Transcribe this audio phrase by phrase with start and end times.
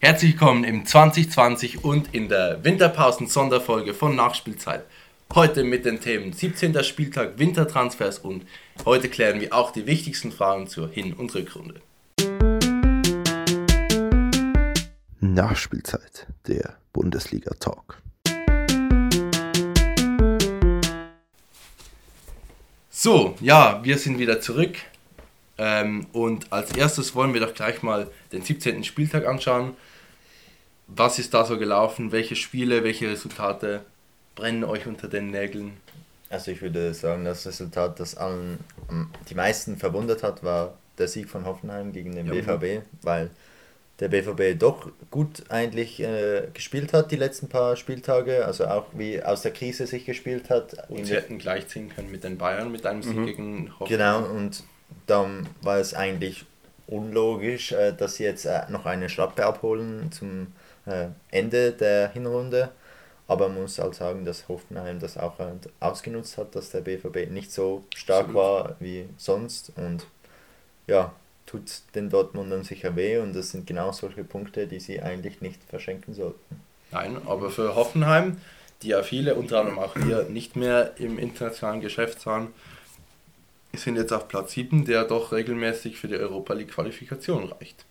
[0.00, 4.84] Herzlich willkommen im 2020 und in der Winterpausen-Sonderfolge von Nachspielzeit.
[5.34, 6.84] Heute mit den Themen 17.
[6.84, 8.46] Spieltag Wintertransfers und
[8.84, 11.80] heute klären wir auch die wichtigsten Fragen zur Hin- und Rückrunde.
[15.18, 18.00] Nachspielzeit, der Bundesliga-Talk.
[22.88, 24.76] So, ja, wir sind wieder zurück.
[25.58, 28.84] Ähm, und als erstes wollen wir doch gleich mal den 17.
[28.84, 29.74] Spieltag anschauen.
[30.86, 32.12] Was ist da so gelaufen?
[32.12, 33.82] Welche Spiele, welche Resultate
[34.34, 35.72] brennen euch unter den Nägeln?
[36.30, 38.58] Also ich würde sagen, das Resultat, das allen
[39.28, 42.32] die meisten verwundert hat, war der Sieg von Hoffenheim gegen den ja.
[42.32, 43.30] BVB, weil
[44.00, 49.22] der BVB doch gut eigentlich äh, gespielt hat die letzten paar Spieltage, also auch wie
[49.22, 50.88] aus der Krise sich gespielt hat.
[50.88, 53.26] Und sie hätten gleichziehen können mit den Bayern mit einem Sieg mhm.
[53.26, 53.88] gegen Hoffenheim.
[53.88, 54.62] Genau, und
[55.06, 56.44] dann war es eigentlich
[56.86, 60.48] unlogisch, äh, dass sie jetzt äh, noch eine Schlappe abholen zum
[60.86, 62.70] äh, Ende der Hinrunde.
[63.26, 65.34] Aber man muss halt sagen, dass Hoffenheim das auch
[65.80, 68.36] ausgenutzt hat, dass der BVB nicht so stark Absolut.
[68.36, 69.70] war wie sonst.
[69.76, 70.06] Und
[70.86, 71.12] ja,
[71.44, 75.60] tut den Dortmundern sicher weh und das sind genau solche Punkte, die sie eigentlich nicht
[75.68, 76.62] verschenken sollten.
[76.90, 78.38] Nein, aber für Hoffenheim,
[78.82, 82.48] die ja viele, unter anderem auch wir, nicht mehr im internationalen Geschäft waren,
[83.80, 87.84] sind jetzt auf Platz 7, der doch regelmäßig für die Europa League Qualifikation reicht.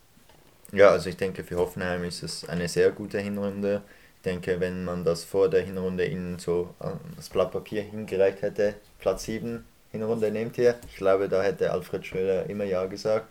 [0.72, 3.82] Ja, also ich denke, für Hoffenheim ist es eine sehr gute Hinrunde.
[4.18, 6.74] Ich denke, wenn man das vor der Hinrunde ihnen so
[7.16, 12.06] das Blatt Papier hingereicht hätte, Platz 7, Hinrunde nehmt ihr, ich glaube, da hätte Alfred
[12.06, 13.28] Schröder immer Ja gesagt.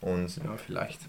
[0.00, 1.00] Und ja, vielleicht.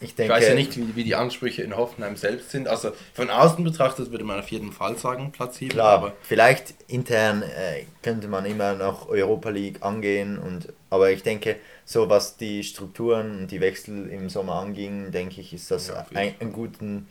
[0.00, 2.68] Ich, denke, ich weiß ja nicht, wie, wie die Ansprüche in Hoffenheim selbst sind.
[2.68, 5.72] Also von außen betrachtet würde man auf jeden Fall sagen, Platz 7.
[5.72, 10.38] Klar, aber vielleicht intern äh, könnte man immer noch Europa League angehen.
[10.38, 15.40] Und, aber ich denke, so was die Strukturen und die Wechsel im Sommer anging, denke
[15.40, 17.08] ich, ist das ja, ein, ein guten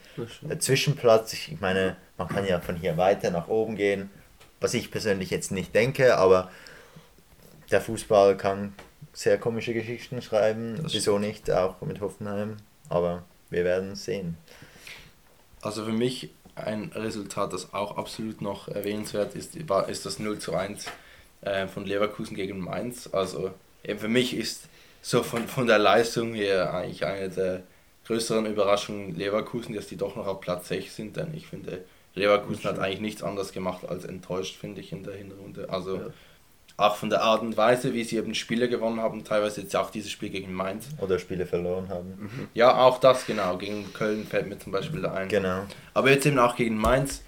[0.49, 1.33] äh, Zwischenplatz.
[1.33, 4.09] Ich meine, man kann ja von hier weiter nach oben gehen,
[4.61, 6.49] was ich persönlich jetzt nicht denke, aber
[7.69, 8.73] der Fußball kann
[9.11, 10.79] sehr komische Geschichten schreiben.
[10.81, 12.57] Das Wieso nicht, auch mit Hoffenheim.
[12.89, 14.37] Aber wir werden sehen.
[15.61, 20.39] Also für mich ein Resultat, das auch absolut noch erwähnenswert ist, war, ist das 0
[20.39, 20.85] zu 1
[21.41, 23.09] äh, von Leverkusen gegen Mainz.
[23.11, 23.51] Also
[23.83, 24.67] eben für mich ist
[25.01, 27.63] so von, von der Leistung her eigentlich eine der
[28.05, 31.83] größeren Überraschungen Leverkusen, dass die doch noch auf Platz 6 sind, denn ich finde,
[32.15, 35.69] Leverkusen hat eigentlich nichts anderes gemacht als enttäuscht, finde ich, in der Hinrunde.
[35.69, 36.07] Also ja
[36.77, 39.89] auch von der Art und Weise, wie sie eben Spiele gewonnen haben, teilweise jetzt auch
[39.89, 40.87] dieses Spiel gegen Mainz.
[40.99, 42.09] Oder Spiele verloren haben.
[42.19, 42.47] Mhm.
[42.53, 43.57] Ja, auch das, genau.
[43.57, 45.27] Gegen Köln fällt mir zum Beispiel da ein.
[45.27, 45.63] Genau.
[45.95, 47.23] Aber jetzt eben auch gegen Mainz,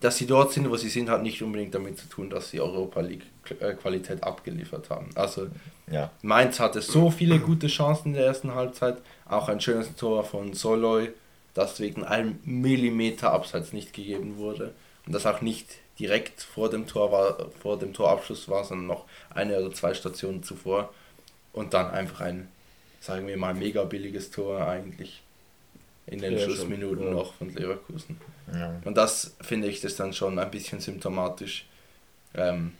[0.00, 2.60] dass sie dort sind, wo sie sind, hat nicht unbedingt damit zu tun, dass sie
[2.60, 3.24] Europa League
[3.60, 5.10] äh, Qualität abgeliefert haben.
[5.14, 5.48] Also
[5.90, 6.10] ja.
[6.22, 8.96] Mainz hatte so viele gute Chancen in der ersten Halbzeit,
[9.26, 11.10] auch ein schönes Tor von Soloy,
[11.52, 14.72] das wegen einem Millimeter Abseits nicht gegeben wurde
[15.06, 15.68] und das auch nicht
[15.98, 20.42] direkt vor dem Tor war, vor dem Torabschluss war, sondern noch eine oder zwei Stationen
[20.42, 20.92] zuvor.
[21.52, 22.48] Und dann einfach ein,
[23.00, 25.22] sagen wir mal, mega billiges Tor eigentlich
[26.06, 27.12] in den ja, Schlussminuten schon, ja.
[27.12, 28.20] noch von Leverkusen.
[28.52, 28.80] Ja.
[28.84, 31.66] Und das finde ich das dann schon ein bisschen symptomatisch
[32.34, 32.72] ähm,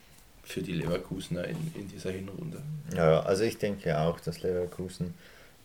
[0.45, 2.63] für die Leverkusener in, in dieser Hinrunde.
[2.95, 5.15] Ja, also ich denke auch, dass Leverkusen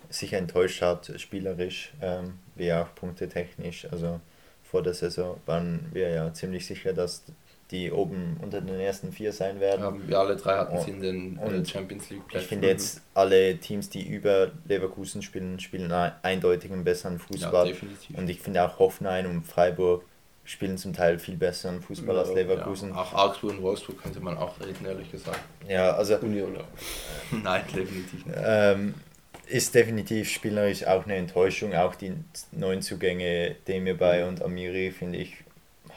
[0.10, 3.88] sich enttäuscht hat, spielerisch, ähm, wie auch punktetechnisch.
[3.92, 4.20] Also
[4.64, 7.24] vor der Saison waren wir ja ziemlich sicher, dass
[7.72, 9.82] die oben unter den ersten vier sein werden.
[9.82, 12.44] Ja, wir alle drei hatten sie in den und Champions League Plätzen.
[12.44, 17.68] Ich finde jetzt alle Teams, die über Leverkusen spielen, spielen eindeutig einen besseren Fußball.
[17.68, 18.18] Ja, definitiv.
[18.18, 20.04] Und ich finde auch Hoffenheim und Freiburg
[20.44, 22.90] spielen zum Teil viel besseren Fußball ja, als Leverkusen.
[22.90, 25.40] Ja, auch Augsburg und Wolfsburg könnte man auch reden, ehrlich gesagt.
[25.68, 26.18] Ja, also.
[26.18, 26.58] Union
[27.44, 28.38] Nein, definitiv nicht.
[28.44, 28.96] Ähm,
[29.48, 31.74] ist definitiv spielerisch auch eine Enttäuschung.
[31.74, 32.14] Auch die
[32.52, 35.38] neuen Zugänge, Demir Bay und Amiri, finde ich,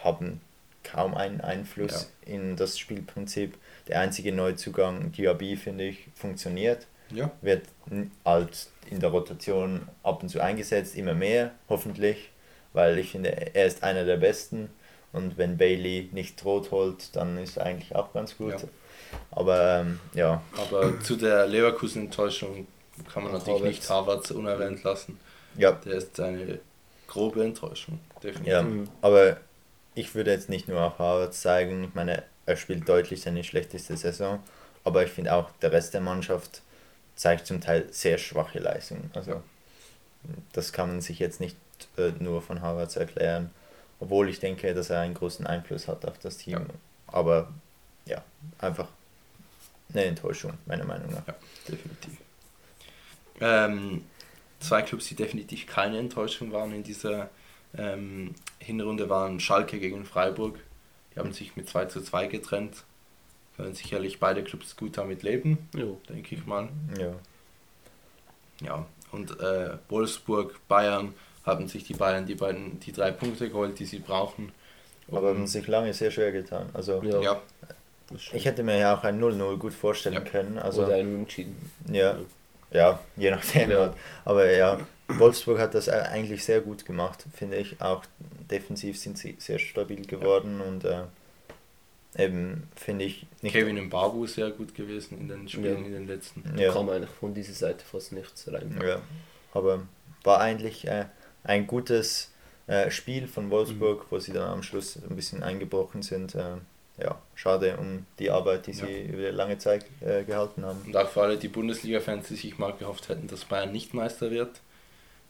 [0.05, 0.41] haben
[0.84, 2.34] kaum einen Einfluss ja.
[2.34, 3.56] in das Spielprinzip.
[3.89, 6.87] Der einzige Neuzugang, Diaby, finde ich, funktioniert.
[7.11, 7.31] Ja.
[7.43, 7.67] Wird
[8.25, 12.31] halt in der Rotation ab und zu eingesetzt, immer mehr, hoffentlich,
[12.73, 14.70] weil ich finde, er ist einer der Besten.
[15.12, 18.53] Und wenn Bailey nicht rot holt, dann ist er eigentlich auch ganz gut.
[18.53, 18.69] Ja.
[19.31, 20.43] Aber ähm, ja.
[20.56, 22.67] Aber zu der Leverkusen-Enttäuschung
[23.12, 23.79] kann man natürlich Harvards.
[23.79, 25.20] nicht Harvards unerwähnt lassen.
[25.56, 25.73] Ja.
[25.73, 26.58] Der ist eine
[27.06, 28.53] grobe Enttäuschung, definitiv.
[28.53, 28.67] Ja,
[29.03, 29.37] aber
[29.94, 33.96] ich würde jetzt nicht nur auf Harvard zeigen, ich meine, er spielt deutlich seine schlechteste
[33.96, 34.43] Saison,
[34.85, 36.62] aber ich finde auch, der Rest der Mannschaft
[37.17, 39.11] zeigt zum Teil sehr schwache Leistungen.
[39.14, 39.43] Also
[40.52, 41.56] das kann man sich jetzt nicht
[41.96, 43.50] äh, nur von Harvards erklären,
[44.00, 46.55] obwohl ich denke, dass er einen großen Einfluss hat auf das Team.
[46.55, 46.67] Ja.
[47.06, 47.52] Aber
[48.06, 48.23] ja,
[48.58, 48.88] einfach
[49.93, 51.26] eine Enttäuschung, meiner Meinung nach.
[51.26, 51.35] Ja,
[51.69, 52.17] definitiv.
[53.41, 54.05] Ähm,
[54.61, 57.31] zwei Clubs, die definitiv keine Enttäuschung waren in dieser
[57.76, 60.59] ähm, Hinrunde, waren Schalke gegen Freiburg.
[61.15, 62.85] Die haben sich mit 2 zu 2 getrennt.
[63.56, 66.00] Können sicherlich beide Clubs gut damit leben, jo.
[66.09, 66.69] denke ich mal.
[66.99, 67.15] Ja.
[68.61, 73.79] Ja, und äh, Wolfsburg, Bayern haben sich die Bayern die beiden die drei Punkte geholt,
[73.79, 74.53] die sie brauchen.
[75.11, 76.69] Aber haben sich lange sehr schwer getan.
[76.73, 77.20] Also ja.
[77.20, 77.43] ja.
[78.32, 80.20] Ich hätte mir ja auch ein 0-0 gut vorstellen ja.
[80.20, 80.59] können.
[80.59, 81.70] Also, Oder ein Unentschieden.
[81.91, 82.17] Ja,
[82.70, 83.70] ja, je nachdem.
[83.70, 83.94] Ja.
[84.25, 84.79] Aber ja,
[85.09, 87.81] Wolfsburg hat das eigentlich sehr gut gemacht, finde ich.
[87.81, 88.05] Auch
[88.51, 90.67] defensiv sind sie sehr stabil geworden ja.
[90.67, 93.53] und äh, eben finde ich nicht.
[93.53, 95.87] Kevin Mbabu sehr gut gewesen in den Spielen ja.
[95.87, 96.59] in den letzten.
[96.59, 96.73] Ja.
[96.73, 98.79] kam eigentlich von dieser Seite fast nichts rein.
[98.83, 99.01] Ja,
[99.53, 99.87] aber
[100.23, 101.06] war eigentlich äh,
[101.43, 102.31] ein gutes
[102.67, 104.06] äh, Spiel von Wolfsburg, mhm.
[104.11, 106.35] wo sie dann am Schluss ein bisschen eingebrochen sind.
[106.35, 106.56] Äh,
[106.97, 109.12] ja, schade um die Arbeit, die sie ja.
[109.12, 110.81] über lange Zeit äh, gehalten haben.
[110.87, 114.31] Und auch für alle die Bundesliga-Fans, die sich mal gehofft hätten, dass Bayern nicht Meister
[114.31, 114.61] wird.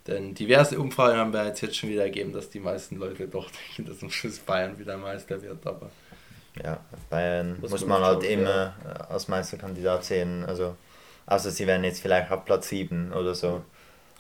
[0.07, 3.51] Denn diverse Umfragen haben wir jetzt, jetzt schon wieder ergeben, dass die meisten Leute doch
[3.51, 5.67] denken, dass am Schluss Bayern wieder Meister wird.
[5.67, 5.91] Aber
[6.63, 6.79] ja,
[7.11, 8.91] Bayern muss, muss man, halt schauen, immer ja.
[9.09, 10.45] als Meisterkandidat sehen.
[10.45, 10.77] Also,
[11.27, 13.65] also sie werden jetzt vielleicht auf Platz 7 oder so.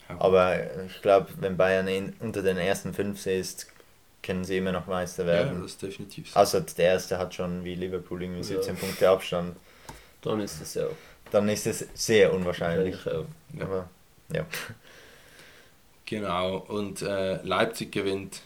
[0.08, 0.20] Ja.
[0.20, 3.66] Aber ich glaube, wenn Bayern in, unter den ersten 5 ist,
[4.22, 5.54] können sie immer noch Meister werden.
[5.54, 6.38] Ja, das ist definitiv so.
[6.38, 8.80] Also der erste hat schon wie Liverpool irgendwie 17 ja.
[8.80, 9.56] Punkte Abstand.
[10.22, 10.86] Dann ist es ja.
[11.30, 12.96] Dann ist es sehr unwahrscheinlich.
[13.04, 13.24] Ja.
[13.60, 13.88] Aber
[14.32, 14.46] ja.
[16.14, 18.42] Genau, und äh, Leipzig gewinnt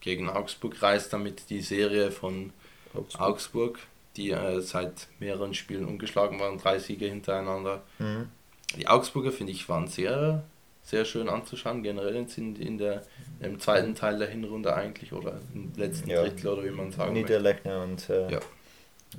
[0.00, 2.52] gegen Augsburg, reißt damit die Serie von
[2.94, 3.78] Augsburg, Augsburg
[4.16, 7.82] die äh, seit mehreren Spielen ungeschlagen waren, drei Siege hintereinander.
[7.98, 8.28] Mhm.
[8.76, 10.42] Die Augsburger, finde ich, waren sehr
[10.86, 13.02] sehr schön anzuschauen, generell in, in der,
[13.40, 16.22] im zweiten Teil der Hinrunde eigentlich oder im letzten ja.
[16.22, 18.38] Drittel oder wie man sagen Niederlechner und äh, ja.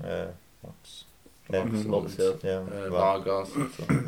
[0.01, 0.27] äh,
[0.63, 1.05] Max.
[1.49, 2.61] Max, Max und, ja.
[2.61, 2.91] Äh,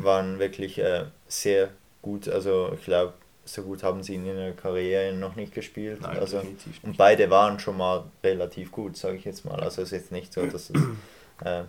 [0.02, 1.68] waren wirklich äh, sehr
[2.00, 3.12] gut, also ich glaube,
[3.52, 6.00] so gut haben sie in ihrer Karriere noch nicht gespielt.
[6.02, 6.42] Nein, also,
[6.82, 9.60] und beide waren schon mal relativ gut, sage ich jetzt mal.
[9.60, 10.80] Also es ist jetzt nicht so, dass es
[11.44, 11.62] äh,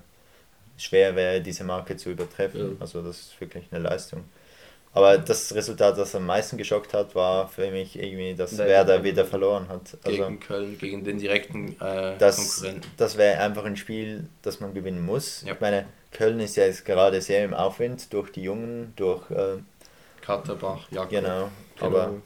[0.78, 2.72] schwer wäre, diese Marke zu übertreffen.
[2.72, 2.78] Ja.
[2.80, 4.24] Also das ist wirklich eine Leistung.
[4.94, 9.04] Aber das Resultat, das am meisten geschockt hat, war für mich irgendwie, dass Nein, Werder
[9.04, 9.98] wieder verloren hat.
[10.04, 12.92] Also, gegen Köln, gegen den direkten äh, das, Konkurrenten.
[12.98, 15.44] Das wäre einfach ein Spiel, das man gewinnen muss.
[15.46, 15.54] Ja.
[15.54, 19.60] Ich meine, Köln ist ja jetzt gerade sehr im Aufwind durch die Jungen, durch äh,
[20.20, 21.10] Katterbach, Jakob.
[21.10, 21.50] Genau,
[21.82, 22.22] aber genau.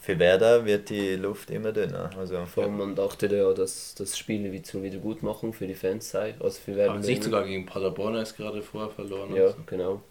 [0.00, 2.10] für Werder wird die Luft immer dünner.
[2.16, 6.34] Also, allem man dachte ja, dass das Spiel wie zur Wiedergutmachung für die Fans sei.
[6.40, 6.98] Also für Werder.
[6.98, 9.34] nicht sogar gegen Paderborn ist gerade vorher verloren.
[9.34, 9.56] Ja, also.
[9.66, 10.02] genau.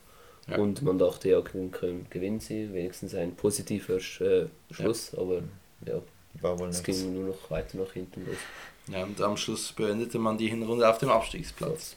[0.47, 0.57] Ja.
[0.57, 5.19] Und man dachte, ja, gegen Köln gewinnen sie, wenigstens ein positiver äh, Schluss, ja.
[5.19, 5.41] aber
[5.87, 6.01] ja,
[6.41, 8.37] War wohl es ging nur noch weiter nach hinten los.
[8.87, 11.95] Ja, und am Schluss beendete man die Hinrunde auf dem Abstiegsplatz.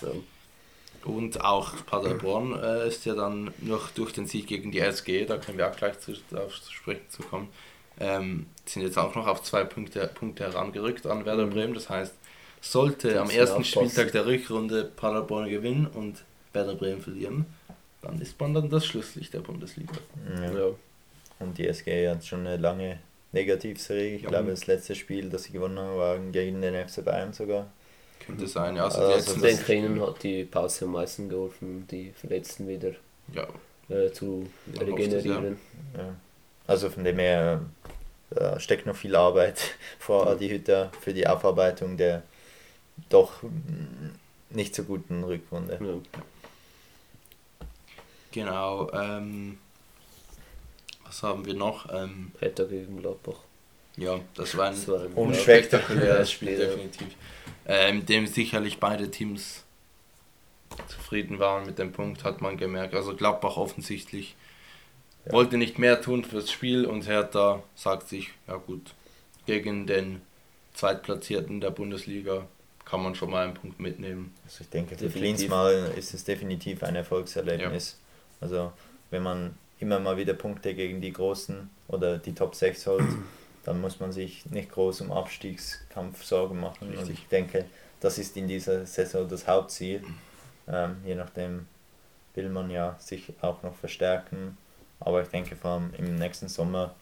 [0.00, 0.08] Ja.
[1.04, 5.38] Und auch Paderborn äh, ist ja dann noch durch den Sieg gegen die SG, da
[5.38, 7.48] können wir auch gleich zu, darauf zu sprechen zu kommen,
[7.98, 11.50] ähm, sind jetzt auch noch auf zwei Punkte, Punkte herangerückt an Werder mhm.
[11.50, 11.74] Bremen.
[11.74, 12.14] Das heißt,
[12.60, 17.46] sollte am ersten Spieltag der Rückrunde Paderborn gewinnen und Werder Bremen verlieren,
[18.02, 19.94] dann ist man dann das Schlusslicht der Bundesliga.
[20.36, 20.52] Ja.
[20.52, 20.66] ja.
[21.38, 22.98] Und die SG hat schon eine lange
[23.32, 24.16] Negativserie.
[24.16, 24.28] Ich ja.
[24.28, 27.70] glaube, das letzte Spiel, das sie gewonnen haben, war gegen den FC Bayern sogar.
[28.30, 28.84] Könnte sein, ja.
[28.84, 32.92] Also, also ich denke, ihnen hat die Pause am meisten geholfen, die Verletzten wieder
[33.34, 33.46] ja.
[33.88, 34.48] äh, zu
[34.78, 35.58] regenerieren.
[35.96, 36.14] Ja.
[36.66, 37.62] Also von dem her
[38.34, 39.60] äh, steckt noch viel Arbeit
[39.98, 42.22] vor Adi Hütter für die Aufarbeitung der
[43.08, 43.42] doch
[44.50, 45.78] nicht so guten Rückrunde.
[45.80, 46.26] Ja.
[48.32, 48.90] Genau.
[48.92, 49.58] Ähm,
[51.04, 51.92] was haben wir noch?
[51.92, 53.40] Ähm, Hertha gegen Gladbach.
[54.00, 57.08] Ja, das war ein, das war ein unspektakuläres Spiel, definitiv.
[57.68, 59.64] Äh, in dem sicherlich beide Teams
[60.88, 62.94] zufrieden waren mit dem Punkt, hat man gemerkt.
[62.94, 64.36] Also Gladbach offensichtlich
[65.26, 65.32] ja.
[65.32, 68.94] wollte nicht mehr tun fürs Spiel und Hertha sagt sich, ja gut,
[69.44, 70.22] gegen den
[70.72, 72.46] Zweitplatzierten der Bundesliga
[72.86, 74.34] kann man schon mal einen Punkt mitnehmen.
[74.46, 77.98] Also ich denke, für Klinsmann ist es definitiv ein Erfolgserlebnis.
[77.98, 78.46] Ja.
[78.46, 78.72] Also
[79.10, 83.04] wenn man immer mal wieder Punkte gegen die Großen oder die Top 6 holt,
[83.64, 86.88] dann muss man sich nicht groß um Abstiegskampf Sorgen machen.
[86.88, 87.00] Richtig.
[87.00, 87.64] Und ich denke,
[88.00, 90.02] das ist in dieser Saison das Hauptziel.
[90.68, 91.66] Ähm, je nachdem
[92.34, 94.56] will man ja sich auch noch verstärken.
[94.98, 96.94] Aber ich denke vor allem im nächsten Sommer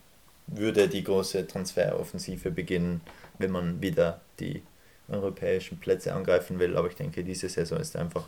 [0.47, 3.03] würde die große Transferoffensive beginnen,
[3.39, 4.63] wenn man wieder die
[5.09, 6.77] europäischen Plätze angreifen will.
[6.77, 8.25] Aber ich denke, diese Saison ist einfach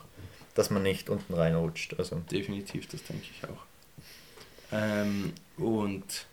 [0.55, 1.95] dass man nicht unten reinrutscht.
[1.99, 2.17] Also.
[2.31, 3.65] Definitiv, das denke ich auch.
[4.73, 6.27] Ähm, und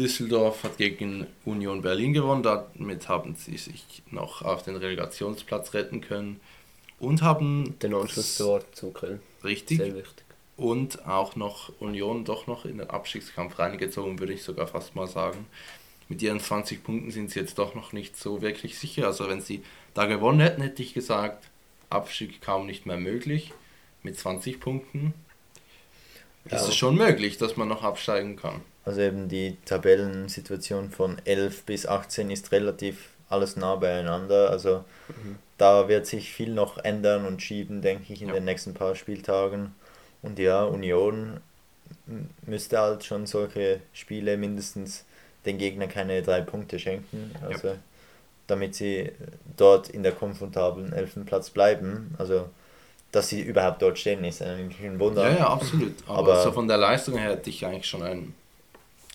[0.00, 6.00] Düsseldorf hat gegen Union Berlin gewonnen, damit haben sie sich noch auf den Relegationsplatz retten
[6.00, 6.40] können
[6.98, 9.20] und haben den Anschluss dort zu Köln.
[9.44, 9.76] Richtig.
[9.76, 10.24] Sehr wichtig.
[10.56, 15.06] und auch noch Union doch noch in den Abstiegskampf reingezogen, würde ich sogar fast mal
[15.06, 15.46] sagen.
[16.08, 19.06] Mit ihren 20 Punkten sind sie jetzt doch noch nicht so wirklich sicher.
[19.06, 19.62] Also wenn sie
[19.94, 21.48] da gewonnen hätten, hätte ich gesagt,
[21.90, 23.52] Abstieg kaum nicht mehr möglich.
[24.02, 25.14] Mit 20 Punkten
[26.48, 28.62] ja, ist es schon möglich, dass man noch absteigen kann.
[28.84, 34.50] Also eben die Tabellensituation von 11 bis 18 ist relativ alles nah beieinander.
[34.50, 35.36] Also mhm.
[35.58, 38.34] da wird sich viel noch ändern und schieben, denke ich, in ja.
[38.34, 39.74] den nächsten paar Spieltagen.
[40.22, 41.40] Und ja, Union
[42.46, 45.04] müsste halt schon solche Spiele mindestens
[45.46, 47.34] den Gegner keine drei Punkte schenken.
[47.42, 47.76] Also ja.
[48.46, 49.12] damit sie
[49.56, 52.14] dort in der komfortablen Elfenplatz bleiben.
[52.18, 52.48] Also
[53.12, 55.30] dass sie überhaupt dort stehen, ist eigentlich ein Wunder.
[55.30, 55.94] Ja, ja, absolut.
[56.06, 58.34] Aber, Aber so von der Leistung her hätte ich eigentlich schon ein,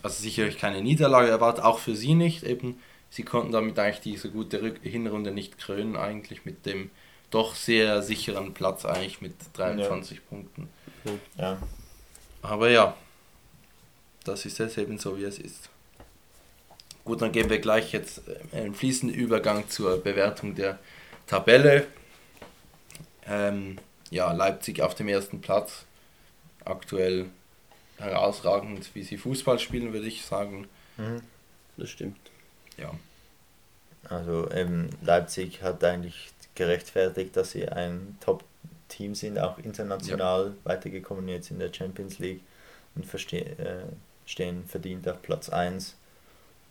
[0.04, 2.44] also sicherlich keine Niederlage erwartet, auch für sie nicht.
[2.44, 6.92] Eben, sie konnten damit eigentlich diese gute Hinrunde nicht krönen, eigentlich mit dem
[7.32, 10.24] doch sehr sicheren Platz eigentlich mit 23 ja.
[10.30, 10.70] Punkten.
[11.38, 11.58] Ja.
[12.42, 12.96] Aber ja,
[14.24, 15.70] das ist jetzt eben so, wie es ist.
[17.04, 18.22] Gut, dann gehen wir gleich jetzt
[18.52, 20.80] einen fließenden Übergang zur Bewertung der
[21.28, 21.88] Tabelle.
[23.27, 23.77] Ähm,
[24.10, 25.86] ja, Leipzig auf dem ersten Platz.
[26.63, 27.27] Aktuell
[27.98, 30.67] herausragend, wie sie Fußball spielen, würde ich sagen.
[30.98, 31.22] Mhm.
[31.77, 32.17] Das stimmt.
[32.77, 32.91] Ja.
[34.10, 40.53] Also eben Leipzig hat eigentlich gerechtfertigt, dass sie ein Top-Team sind, auch international ja.
[40.63, 42.41] weitergekommen jetzt in der Champions League
[42.96, 43.84] und äh,
[44.25, 45.96] stehen verdient auf Platz 1.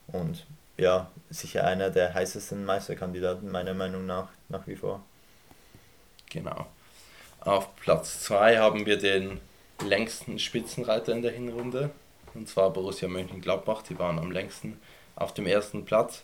[0.08, 0.46] Und
[0.76, 5.02] ja, sicher einer der heißesten Meisterkandidaten meiner Meinung nach nach wie vor.
[6.34, 6.66] Genau.
[7.40, 9.40] Auf Platz 2 haben wir den
[9.86, 11.90] längsten Spitzenreiter in der Hinrunde,
[12.34, 14.80] und zwar Borussia Mönchengladbach, die waren am längsten
[15.14, 16.22] auf dem ersten Platz.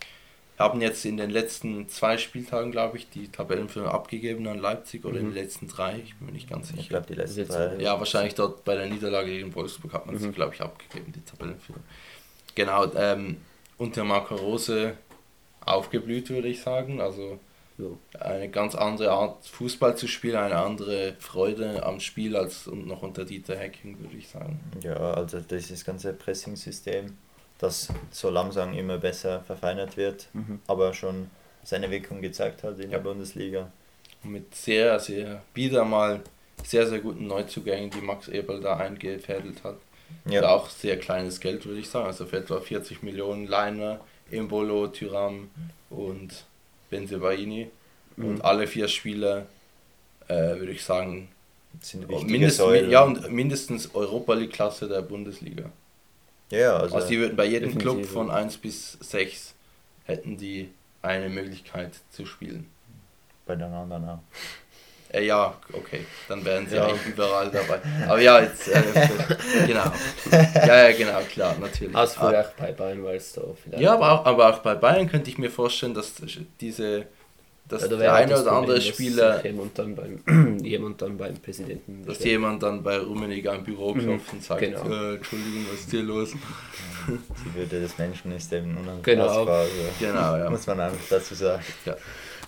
[0.59, 5.15] Haben jetzt in den letzten zwei Spieltagen, glaube ich, die Tabellenführung abgegeben an Leipzig oder
[5.15, 5.21] mhm.
[5.21, 6.81] in den letzten drei, ich bin mir nicht ganz sicher.
[6.81, 7.77] Ich glaube, die letzten drei.
[7.77, 10.19] Ja, wahrscheinlich dort bei der Niederlage gegen Wolfsburg hat man mhm.
[10.19, 11.83] sie, glaube ich, abgegeben, die Tabellenführung.
[12.57, 13.39] Genau, ähm,
[13.79, 14.97] unter Marco Rose
[15.65, 17.01] aufgeblüht, würde ich sagen.
[17.01, 17.39] Also
[18.19, 23.25] eine ganz andere Art Fußball zu spielen, eine andere Freude am Spiel als noch unter
[23.25, 24.61] Dieter Hacking, würde ich sagen.
[24.83, 27.17] Ja, also dieses ganze Pressing-System,
[27.59, 30.61] das so langsam immer besser verfeinert wird, mhm.
[30.67, 31.31] aber schon
[31.63, 32.99] seine Wirkung gezeigt hat in ja.
[32.99, 33.71] der Bundesliga.
[34.23, 36.21] mit sehr, sehr, wieder mal
[36.65, 39.77] sehr, sehr guten Neuzugängen, die Max Eberl da eingefädelt hat.
[40.25, 40.49] Ja.
[40.49, 42.07] auch sehr kleines Geld, würde ich sagen.
[42.07, 45.51] Also für etwa 40 Millionen Leiner, Embolo, Tyram
[45.89, 46.45] und
[46.91, 47.71] Benzebaini.
[48.17, 48.25] Mhm.
[48.25, 49.47] Und alle vier Spiele,
[50.29, 51.29] äh, würde ich sagen,
[51.81, 55.71] sind mindestens, ja, und mindestens Europa League-Klasse der Bundesliga.
[56.51, 59.55] Ja, also, also die würden bei jedem Club von 1 bis 6
[60.05, 60.71] hätten die
[61.01, 62.67] eine Möglichkeit zu spielen.
[63.47, 64.19] Bei den anderen auch.
[65.13, 66.87] Äh, ja, okay, dann wären sie ja.
[66.87, 67.81] eigentlich überall dabei.
[68.07, 68.81] Aber ja, jetzt, äh,
[69.67, 69.93] genau.
[70.31, 71.97] Ja, ja, genau, klar, natürlich.
[71.97, 73.83] Also vielleicht bei Bayern, weil es da vielleicht.
[73.83, 76.15] Ja, aber auch, aber auch bei Bayern könnte ich mir vorstellen, dass
[76.61, 77.07] diese
[77.71, 79.45] dass ja, der eine oder andere Spieler.
[79.45, 82.05] Jemand dann, beim, jemand dann beim Präsidenten.
[82.05, 84.01] Dass jemand dann bei Rummenigge am Büro mhm.
[84.01, 84.89] klopft und sagt: genau.
[84.89, 86.33] äh, Entschuldigung, was ist hier los?
[87.09, 89.03] Die Würde des Menschen ist eben unantastbar.
[89.03, 90.51] Genau, also genau ja.
[90.51, 91.63] Muss man einfach dazu sagen.
[91.85, 91.97] Ja.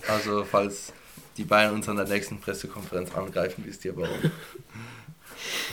[0.08, 0.92] Also, falls
[1.36, 4.30] die Bayern uns an der nächsten Pressekonferenz angreifen, wisst ihr warum.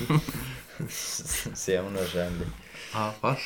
[0.88, 2.48] Sehr unwahrscheinlich.
[2.94, 3.40] Ah, was?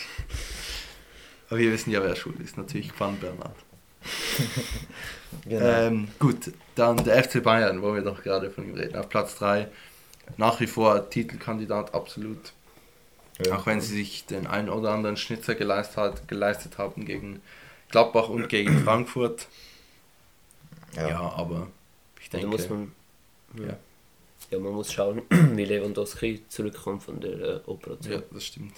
[1.49, 2.57] Aber wir wissen ja, wer schuld ist.
[2.57, 3.55] Natürlich Juan Bernhard.
[5.45, 5.65] genau.
[5.65, 9.35] ähm, gut, dann der FC Bayern, wo wir doch gerade von ihm reden, auf Platz
[9.35, 9.67] 3.
[10.37, 12.53] Nach wie vor Titelkandidat, absolut.
[13.45, 13.57] Ja.
[13.57, 17.41] Auch wenn sie sich den einen oder anderen Schnitzer geleistet, hat, geleistet haben gegen
[17.89, 19.47] Gladbach und gegen Frankfurt.
[20.95, 21.67] Ja, ja aber
[22.33, 22.47] denke.
[22.47, 22.91] muss man,
[23.57, 23.77] ja.
[24.51, 24.59] ja.
[24.59, 28.13] man muss schauen, wie Lewandowski zurückkommt von der äh, Operation.
[28.13, 28.73] Ja, das stimmt.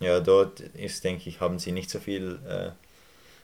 [0.00, 2.70] Ja, dort ist, denke ich, haben sie nicht so viel äh,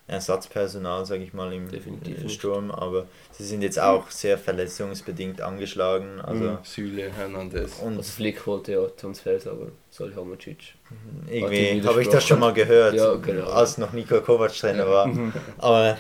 [0.09, 6.21] Ersatzpersonal, sage ich mal, im Definitiv Sturm, aber sie sind jetzt auch sehr verletzungsbedingt angeschlagen.
[6.21, 6.59] Also mhm.
[6.63, 7.81] Süle, Hernandez.
[7.81, 10.75] Und also Flick wollte ja Transfers, aber Salihamidzic.
[10.91, 11.33] Mhm.
[11.33, 13.49] Irgendwie habe ich das schon mal gehört, ja, genau.
[13.49, 14.91] als noch Nico Kovac Trainer ja.
[14.91, 15.33] war.
[15.59, 15.99] Aber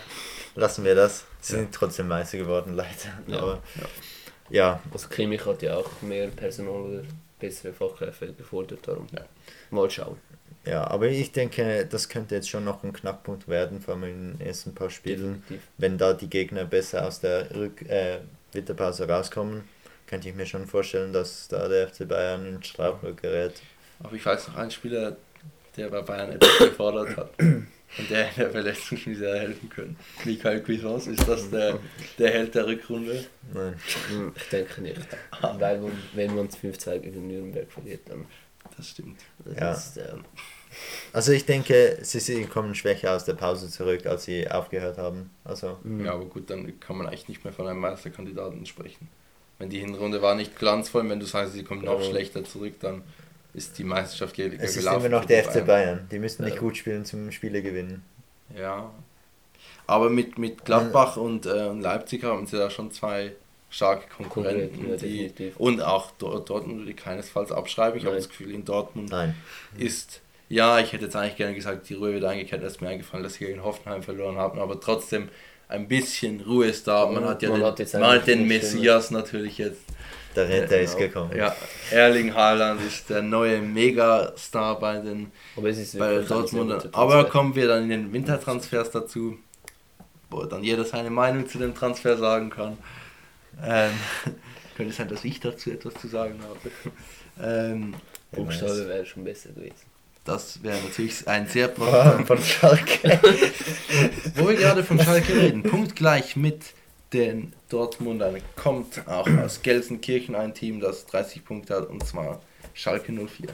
[0.56, 1.24] lassen wir das.
[1.40, 1.60] Sie ja.
[1.60, 2.90] sind trotzdem Meister geworden, leider.
[3.26, 3.38] Ja.
[3.38, 3.62] Aber,
[4.50, 4.80] ja.
[4.92, 7.02] Also Kimmich hat ja auch mehr Personal oder
[7.38, 9.06] bessere Fachkräfte gefordert, darum
[9.70, 10.18] mal schauen.
[10.64, 14.32] Ja, aber ich denke, das könnte jetzt schon noch ein Knackpunkt werden, vor allem in
[14.32, 15.42] den ersten paar Spielen.
[15.42, 15.68] Definitiv.
[15.78, 18.18] Wenn da die Gegner besser aus der Rück äh,
[18.52, 19.62] Winterpause rauskommen,
[20.08, 23.62] könnte ich mir schon vorstellen, dass da der FC Bayern in Strafloch gerät.
[24.00, 25.16] Aber ich weiß noch einen Spieler,
[25.76, 27.30] der bei Bayern etwas gefordert hat.
[27.98, 29.96] Und könnte er in der Verletzungsschmiede sehr helfen können.
[30.24, 31.78] Michael Cuisance, ist das der,
[32.18, 33.24] der Held der Rückrunde?
[33.54, 33.74] Nein,
[34.36, 35.00] ich denke nicht.
[35.40, 35.80] Weil
[36.14, 38.26] wenn man es 5-2 gegen Nürnberg verliert, dann.
[38.76, 39.20] Das stimmt.
[39.44, 39.72] Das ja.
[39.72, 40.14] Ist, äh,
[41.12, 45.30] also ich denke, sie kommen schwächer aus der Pause zurück, als sie aufgehört haben.
[45.44, 49.08] Also, ja, aber gut, dann kann man eigentlich nicht mehr von einem Meisterkandidaten sprechen.
[49.58, 52.10] Wenn die Hinrunde war nicht glanzvoll, wenn du sagst, sie kommen noch ja.
[52.10, 53.02] schlechter zurück, dann
[53.56, 54.58] ist die Meisterschaft gelaufen.
[54.60, 56.06] Es ist immer noch der FC Bayern.
[56.10, 56.60] Die müssen nicht ja.
[56.60, 58.04] gut spielen zum Spiele gewinnen.
[58.56, 58.90] Ja.
[59.86, 63.32] Aber mit, mit Gladbach und, äh, Leipzig haben sie da schon zwei
[63.70, 64.90] starke Konkurrenten.
[64.90, 67.98] Ja, die, und auch Dortmund würde ich keinesfalls abschreiben.
[67.98, 69.34] Ich habe das Gefühl, in Dortmund Nein.
[69.78, 72.62] ist, ja, ich hätte jetzt eigentlich gerne gesagt, die Ruhe wird eingekehrt.
[72.62, 75.28] Es ist mir eingefallen, dass sie gegen Hoffenheim verloren haben, aber trotzdem
[75.68, 77.06] ein bisschen Ruhe ist da.
[77.06, 79.82] Man hat ja man den, hat man den Messias natürlich jetzt
[80.36, 81.36] der Retter ist gekommen.
[81.36, 81.54] Ja,
[81.90, 86.88] Erling Haaland ist der neue Megastar bei den Aber es ist bei Dortmund.
[86.92, 89.38] Aber kommen wir dann in den Wintertransfers dazu,
[90.30, 92.78] wo dann jeder seine Meinung zu dem Transfer sagen kann.
[93.64, 93.92] Ähm,
[94.76, 96.58] könnte sein, dass ich dazu etwas zu sagen habe.
[97.38, 97.92] Ähm,
[98.32, 99.74] Buchstabe wäre schon besser gewesen.
[100.24, 101.68] Das wäre natürlich ein sehr
[102.26, 103.20] von Schalke.
[104.34, 106.62] Wo wir gerade von Schalke reden, punktgleich mit
[107.12, 112.40] den Dortmundern kommt auch aus Gelsenkirchen ein Team, das 30 Punkte hat, und zwar
[112.74, 113.48] Schalke 04.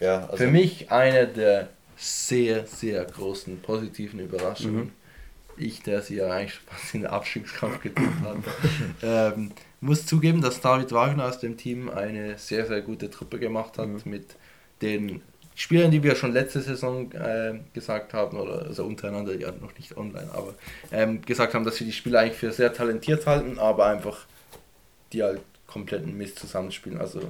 [0.00, 4.84] Ja, also Für mich eine der sehr, sehr großen positiven Überraschungen.
[4.84, 4.92] Mhm.
[5.56, 8.38] Ich, der sie ja eigentlich fast in den Abstiegskampf getippt hat,
[9.36, 13.76] ähm, muss zugeben, dass David Wagner aus dem Team eine sehr, sehr gute Truppe gemacht
[13.76, 14.00] hat mhm.
[14.04, 14.36] mit
[14.80, 15.20] den
[15.60, 19.94] Spielern, die wir schon letzte Saison äh, gesagt haben, oder also untereinander, ja noch nicht
[19.94, 20.54] online, aber
[20.90, 24.24] ähm, gesagt haben, dass wir die Spieler eigentlich für sehr talentiert halten, aber einfach
[25.12, 26.98] die halt kompletten Mist zusammenspielen.
[26.98, 27.20] Also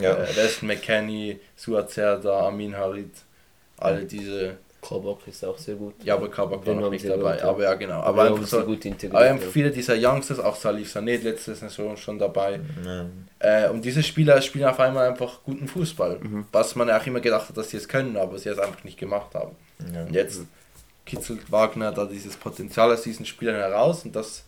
[0.00, 0.22] ja.
[0.22, 3.10] äh, Weston McKenney, Suat Serda, Amin Harid,
[3.76, 5.94] alle diese Kabak ist auch sehr gut.
[6.02, 7.34] Ja, aber Kabak war noch nicht dabei.
[7.34, 8.00] Gut, aber ja, genau.
[8.00, 12.18] Aber, einfach, so, gut aber einfach viele dieser Youngsters, auch Salif Sané letzte Saison schon
[12.18, 12.58] dabei.
[12.58, 13.28] Mhm.
[13.38, 16.18] Äh, und diese Spieler spielen auf einmal einfach guten Fußball.
[16.18, 16.46] Mhm.
[16.50, 18.82] Was man ja auch immer gedacht hat, dass sie es können, aber sie es einfach
[18.82, 19.54] nicht gemacht haben.
[19.94, 20.02] Ja.
[20.02, 20.42] Und jetzt
[21.06, 24.44] kitzelt Wagner da dieses Potenzial aus diesen Spielern heraus und das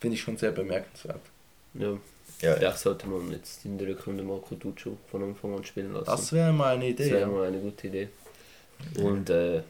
[0.00, 1.20] finde ich schon sehr bemerkenswert.
[1.74, 1.96] Ja.
[2.42, 2.72] Ja, ja.
[2.72, 6.06] sollte man jetzt in der Rückrunde Marco Duccio von Anfang an spielen lassen.
[6.06, 7.02] Das wäre mal eine Idee.
[7.02, 8.08] Das wäre mal eine gute Idee.
[8.98, 9.62] Und äh,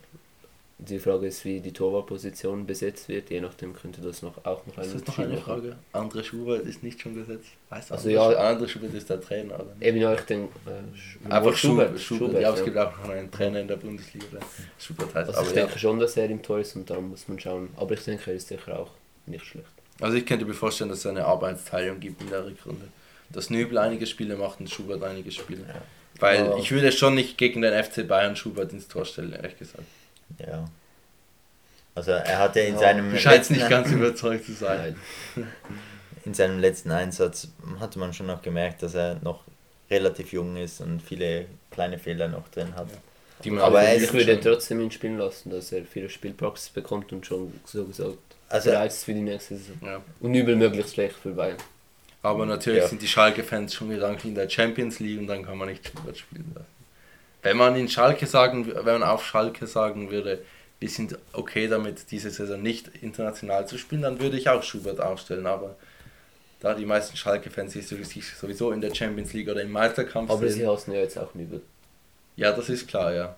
[0.89, 3.31] die Frage ist, wie die Torwartposition besetzt wird.
[3.31, 5.77] Je nachdem könnte das noch auch noch eine, das ist noch eine Frage.
[5.93, 7.49] Andere Schubert ist nicht schon gesetzt.
[7.69, 9.55] Weißt du, also ja, andere Schubert ist der Trainer.
[9.55, 9.75] Oder?
[9.81, 10.53] Eben ja, ich denke.
[10.67, 12.01] Äh, Einfach Schubert.
[12.01, 12.43] Schubert, Schubert.
[12.43, 14.39] Ja, es gibt auch noch einen Trainer in der Bundesliga,
[14.79, 15.29] Schubert heißt.
[15.31, 15.79] Also ich denke ja.
[15.79, 17.69] schon, dass er im Tor ist und darum muss man schauen.
[17.77, 18.91] Aber ich denke, er ist sicher auch
[19.27, 19.69] nicht schlecht.
[20.01, 22.89] Also ich könnte mir vorstellen, dass es eine Arbeitsteilung gibt in der Rückrunde.
[23.29, 25.65] Dass Nöbel einige Spiele macht und Schubert einige Spiele.
[25.69, 25.83] Ja.
[26.21, 26.57] Weil ja.
[26.57, 29.85] ich würde schon nicht gegen den FC Bayern Schubert ins Tor stellen, ehrlich gesagt.
[30.39, 30.67] Ja.
[31.95, 33.11] Also er hatte in ja, seinem.
[33.11, 34.97] Du scheinst nicht ganz überzeugt zu sein.
[36.25, 37.49] In seinem letzten Einsatz
[37.81, 39.43] hatte man schon noch gemerkt, dass er noch
[39.91, 42.89] relativ jung ist und viele kleine Fehler noch drin hat.
[43.43, 43.63] Ja.
[43.63, 47.53] aber er ich würde trotzdem ihn spielen lassen, dass er viele Spielpraxis bekommt und schon
[47.65, 48.19] so gesagt
[48.51, 48.71] also,
[49.05, 49.79] für die nächste Saison.
[49.83, 50.03] Ja.
[50.21, 51.57] Und übel möglichst schlecht für Bayern.
[52.23, 52.89] Aber natürlich ja.
[52.89, 56.19] sind die Schalke-Fans schon gedanklich in der Champions League und dann kann man nicht Schubert
[56.19, 56.67] spielen lassen.
[57.43, 60.43] Wenn man in Schalke sagen, wenn man auf Schalke sagen würde,
[60.79, 65.01] wir sind okay damit, diese Saison nicht international zu spielen, dann würde ich auch Schubert
[65.01, 65.47] aufstellen.
[65.47, 65.77] Aber
[66.61, 70.67] da die meisten Schalke-Fans sich sowieso in der Champions League oder im Meisterkampf Aber sie
[70.67, 71.63] hassen ja jetzt auch Nübel.
[72.37, 73.37] Ja, das ist klar, ja.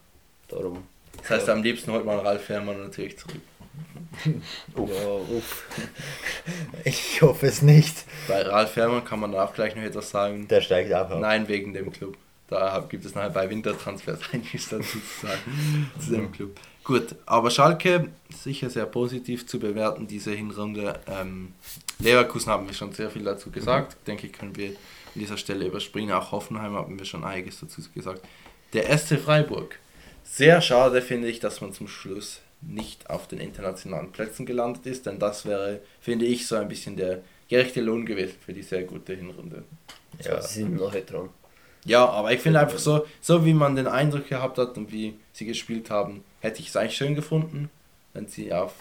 [0.48, 0.86] Darum.
[1.18, 3.40] Das heißt, am liebsten holt man Ralf Fährmann natürlich zurück.
[4.74, 4.90] Uff.
[4.90, 5.64] Ja, uff.
[6.84, 8.04] Ich hoffe es nicht.
[8.28, 10.48] Bei Ralf Fährmann kann man auch gleich noch etwas sagen.
[10.48, 11.12] Der steigt ab.
[11.18, 12.16] Nein, wegen dem Club.
[12.48, 16.60] Da gibt es nachher bei Wintertransfers einiges dazu zu sagen, zu dem Club.
[16.84, 21.00] Gut, aber Schalke sicher sehr positiv zu bewerten, diese Hinrunde.
[21.06, 21.54] Ähm,
[22.00, 23.92] Leverkusen haben wir schon sehr viel dazu gesagt.
[23.92, 24.04] Mhm.
[24.06, 24.74] Denke ich, können wir an
[25.14, 26.12] dieser Stelle überspringen.
[26.12, 28.22] Auch Hoffenheim haben wir schon einiges dazu gesagt.
[28.72, 29.78] Der SC Freiburg.
[30.24, 35.06] Sehr schade finde ich, dass man zum Schluss nicht auf den internationalen Plätzen gelandet ist,
[35.06, 38.84] denn das wäre, finde ich, so ein bisschen der gerechte Lohn gewesen für die sehr
[38.84, 39.64] gute Hinrunde.
[40.22, 41.30] Ja, sie sind noch dran.
[41.84, 45.18] Ja, aber ich finde einfach so, so wie man den Eindruck gehabt hat und wie
[45.32, 47.70] sie gespielt haben, hätte ich es eigentlich schön gefunden,
[48.12, 48.74] wenn sie auf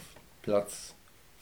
[0.44, 0.94] Platz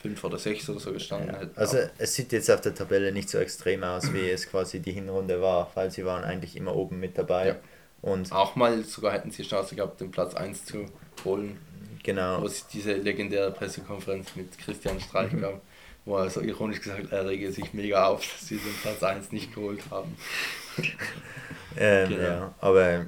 [0.01, 1.39] 5 oder 6 oder so gestanden ja.
[1.41, 1.57] hätten.
[1.57, 4.93] Also es sieht jetzt auf der Tabelle nicht so extrem aus, wie es quasi die
[4.93, 7.47] Hinrunde war, weil sie waren eigentlich immer oben mit dabei.
[7.47, 7.55] Ja.
[8.01, 10.85] Und auch mal sogar hätten sie Chance gehabt, den Platz 1 zu
[11.25, 11.57] holen.
[12.03, 12.41] Genau.
[12.41, 15.41] Wo es diese legendäre Pressekonferenz mit Christian Streich mhm.
[15.41, 15.61] gab,
[16.05, 19.31] wo er so ironisch gesagt er rege sich mega auf, dass sie den Platz 1
[19.31, 20.15] nicht geholt haben.
[21.77, 22.23] ähm, genau.
[22.23, 23.05] Ja, aber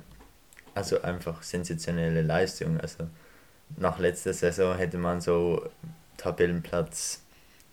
[0.76, 2.80] also einfach sensationelle Leistung.
[2.80, 3.08] Also
[3.78, 5.70] nach letzter Saison hätte man so
[6.18, 7.24] Tabellenplatz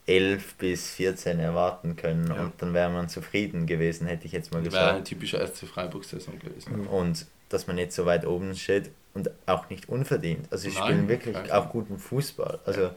[0.06, 2.40] 11 bis 14 erwarten können ja.
[2.40, 4.82] und dann wäre man zufrieden gewesen, hätte ich jetzt mal gesagt.
[4.82, 6.86] Wäre eine typische SC Freiburg-Saison gewesen.
[6.86, 10.46] Und dass man jetzt so weit oben steht und auch nicht unverdient.
[10.50, 12.60] Also sie Nein, spielen wirklich auch guten Fußball.
[12.64, 12.94] Also ja.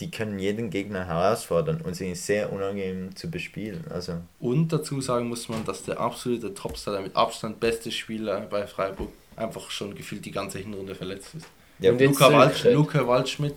[0.00, 3.84] die können jeden Gegner herausfordern und sind sehr unangenehm zu bespielen.
[3.90, 8.40] Also und dazu sagen muss man, dass der absolute Topstar, der mit Abstand beste Spieler
[8.40, 11.46] bei Freiburg einfach schon gefühlt die ganze Hinrunde verletzt ist.
[11.78, 13.54] Ja, Luca, Wald, Luca Waldschmidt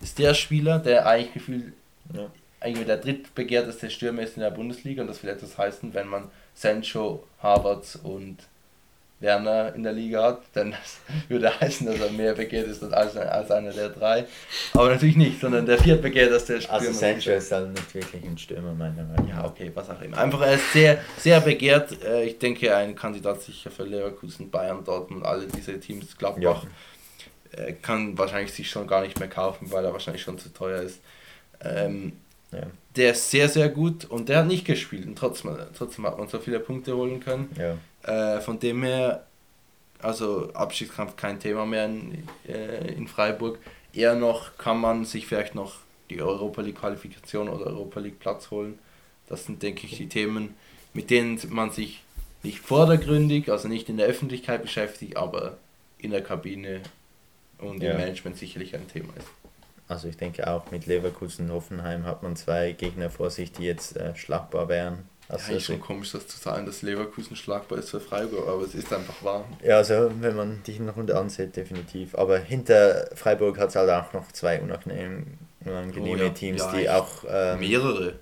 [0.00, 1.72] ist der Spieler, der eigentlich gefühlt
[2.14, 2.30] ja.
[2.60, 6.30] eigentlich der drittbegehrteste Stürmer ist in der Bundesliga und das will etwas heißen, wenn man
[6.54, 8.38] Sancho, Harvard und
[9.20, 10.74] Werner in der Liga hat, dann
[11.28, 14.24] würde heißen, dass er mehr begehrt ist als, als einer der drei.
[14.72, 16.80] Aber natürlich nicht, sondern der viertbegehrteste Stürmer.
[16.80, 19.28] Also Sancho ist halt nicht wirklich ein Stürmer, meiner Meinung nach.
[19.28, 20.16] Ja, okay, was auch immer.
[20.16, 22.02] Einfach, er ist sehr, sehr begehrt.
[22.02, 27.64] Äh, ich denke, ein Kandidat sicher für Leverkusen, Bayern, Dortmund, alle diese Teams, Gladbach, ja.
[27.64, 30.82] Äh, kann wahrscheinlich sich schon gar nicht mehr kaufen, weil er wahrscheinlich schon zu teuer
[30.82, 31.00] ist.
[31.62, 32.12] Ähm,
[32.52, 32.62] ja.
[32.96, 36.28] Der ist sehr, sehr gut und der hat nicht gespielt und trotzdem, trotzdem hat man
[36.28, 37.50] so viele Punkte holen können.
[37.56, 38.36] Ja.
[38.36, 39.26] Äh, von dem her,
[40.00, 43.58] also Abschiedskampf kein Thema mehr in, äh, in Freiburg.
[43.92, 45.76] Eher noch kann man sich vielleicht noch
[46.10, 48.78] die Europa League Qualifikation oder Europa League Platz holen.
[49.28, 50.54] Das sind, denke ich, die Themen,
[50.92, 52.02] mit denen man sich
[52.42, 55.58] nicht vordergründig, also nicht in der Öffentlichkeit beschäftigt, aber
[55.98, 56.80] in der Kabine
[57.58, 57.92] und ja.
[57.92, 59.28] im Management sicherlich ein Thema ist.
[59.90, 63.64] Also ich denke auch mit Leverkusen und Hoffenheim hat man zwei Gegner vor sich, die
[63.64, 64.98] jetzt äh, schlagbar wären.
[65.28, 68.62] Also ja, ist schon komisch, das zu sagen, dass Leverkusen schlagbar ist für Freiburg, aber
[68.62, 69.44] es ist einfach wahr.
[69.64, 72.14] Ja, also wenn man die Runde ansieht, definitiv.
[72.14, 75.24] Aber hinter Freiburg hat es halt auch noch zwei unangenehme,
[75.64, 76.30] unangenehme oh, ja.
[76.30, 77.24] Teams, ja, die auch...
[77.28, 78.14] Ähm, mehrere.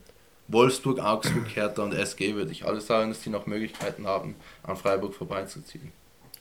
[0.49, 4.77] Wolfsburg, Augsburg, Hertha und SG würde ich alles sagen, dass die noch Möglichkeiten haben, an
[4.77, 5.93] Freiburg vorbeizuziehen.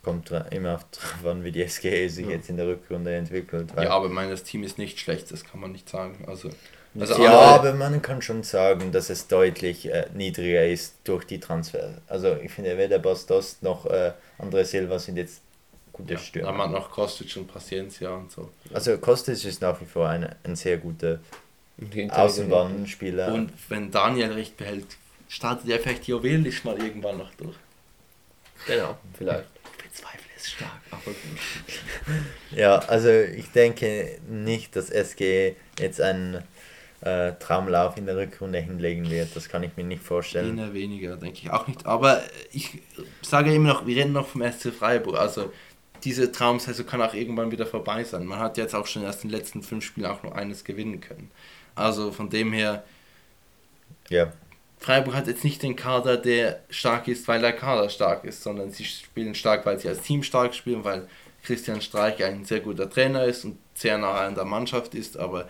[0.07, 0.85] Kommt immer auf
[1.25, 2.33] an, wie die SG sich ja.
[2.33, 3.71] jetzt in der Rückrunde entwickelt.
[3.75, 6.25] ja, aber ich meine, das Team ist nicht schlecht, das kann man nicht sagen.
[6.27, 6.49] Also
[6.99, 11.39] also ja, aber man kann schon sagen, dass es deutlich äh, niedriger ist durch die
[11.39, 12.01] Transfer.
[12.07, 15.41] Also ich finde, weder Bastos noch äh, André Silva sind jetzt
[15.93, 16.51] gute ja, Stürmer.
[16.51, 18.49] Dann hat noch Kostic und Paciencia und so.
[18.73, 21.19] Also Kostic ist nach wie vor eine, ein sehr guter
[22.09, 23.33] Außenbahnspieler.
[23.33, 24.85] Und wenn Daniel recht behält,
[25.27, 27.55] startet er vielleicht Jovelic mal irgendwann noch durch.
[28.65, 29.45] Genau, vielleicht.
[29.97, 31.15] Bezweifle ist stark, aber gut.
[32.51, 36.43] ja, also ich denke nicht, dass SG jetzt ein
[37.01, 39.35] äh, Traumlauf in der Rückrunde hinlegen wird.
[39.35, 40.57] Das kann ich mir nicht vorstellen.
[40.57, 41.85] Eher weniger, denke ich auch nicht.
[41.85, 42.79] Aber ich
[43.21, 45.17] sage immer noch, wir reden noch vom SC Freiburg.
[45.17, 45.51] Also
[46.03, 48.25] diese Traumsaison kann auch irgendwann wieder vorbei sein.
[48.25, 51.01] Man hat jetzt auch schon erst in den letzten fünf Spielen auch nur eines gewinnen
[51.01, 51.31] können.
[51.73, 52.83] Also von dem her,
[54.09, 54.31] ja.
[54.79, 58.71] Freiburg hat jetzt nicht den Kader, der stark ist, weil der Kader stark ist, sondern
[58.71, 61.07] sie spielen stark, weil sie als Team stark spielen, weil
[61.43, 65.47] Christian Streich ein sehr guter Trainer ist und sehr nah an der Mannschaft ist, aber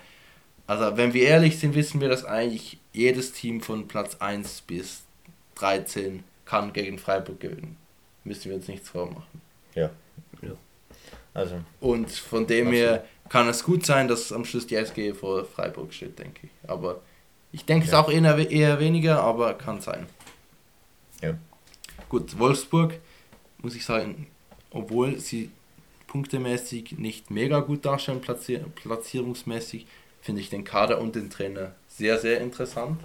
[0.67, 5.03] also wenn wir ehrlich sind, wissen wir, dass eigentlich jedes Team von Platz 1 bis
[5.55, 7.77] 13 kann gegen Freiburg gewinnen.
[8.25, 9.41] Müssen wir uns nichts vormachen.
[9.75, 9.89] Ja.
[10.41, 10.51] ja.
[11.33, 11.55] Also.
[11.79, 15.93] Und von dem her kann es gut sein, dass am Schluss die SG vor Freiburg
[15.93, 16.69] steht, denke ich.
[16.69, 17.01] Aber
[17.51, 17.91] ich denke ja.
[17.91, 20.05] es auch eher, eher weniger, aber kann sein.
[21.21, 21.37] Ja.
[22.09, 22.99] Gut, Wolfsburg,
[23.59, 24.27] muss ich sagen,
[24.71, 25.51] obwohl sie
[26.07, 29.87] punktemäßig nicht mega gut darstellen, platzier platzierungsmäßig,
[30.21, 32.99] finde ich den Kader und den Trainer sehr, sehr interessant.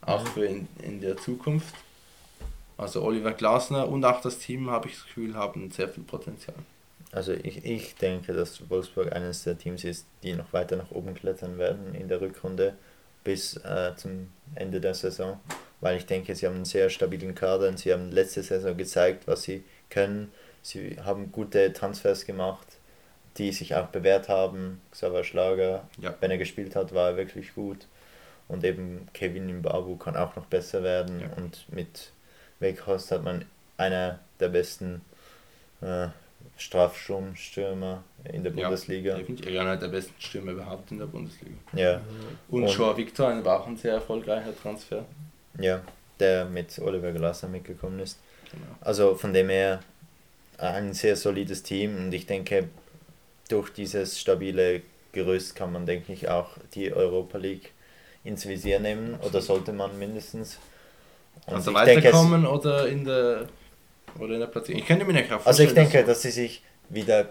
[0.00, 1.74] Auch für in, in der Zukunft.
[2.76, 6.56] Also Oliver Glasner und auch das Team, habe ich das Gefühl, haben sehr viel Potenzial.
[7.12, 11.14] Also ich, ich denke, dass Wolfsburg eines der Teams ist, die noch weiter nach oben
[11.14, 12.74] klettern werden in der Rückrunde
[13.24, 15.40] bis äh, zum Ende der Saison.
[15.80, 19.26] Weil ich denke, sie haben einen sehr stabilen Kader und sie haben letzte Saison gezeigt,
[19.26, 20.30] was sie können.
[20.62, 22.78] Sie haben gute Transfers gemacht
[23.36, 24.80] die sich auch bewährt haben.
[24.92, 26.14] Xaver Schlager, ja.
[26.20, 27.86] wenn er gespielt hat, war er wirklich gut.
[28.46, 31.20] Und eben Kevin Imbabu kann auch noch besser werden.
[31.20, 31.28] Ja.
[31.36, 32.12] Und mit
[32.60, 33.44] Weghorst hat man
[33.76, 35.00] einer der besten
[35.80, 36.08] äh,
[36.56, 38.02] Strafsturmstürmer
[38.32, 39.12] in der Bundesliga.
[39.12, 41.56] Ja, definitiv einer der besten Stürmer überhaupt in der Bundesliga.
[41.72, 42.00] Ja.
[42.48, 45.04] Und, und Joao Victor war auch ein sehr erfolgreicher Transfer.
[45.58, 45.82] Ja,
[46.20, 48.18] der mit Oliver Glasser mitgekommen ist.
[48.50, 48.66] Genau.
[48.80, 49.80] Also von dem her
[50.58, 52.68] ein sehr solides Team und ich denke,
[53.48, 57.72] durch dieses stabile Gerüst kann man, denke ich, auch die Europa League
[58.24, 60.58] ins Visier nehmen oder sollte man mindestens.
[61.46, 63.48] Und also weiterkommen denke, oder in der
[64.18, 64.80] oder in der Platzierung.
[64.80, 67.24] Ich könnte mir nicht Also ich denke, dass, dass sie sich wieder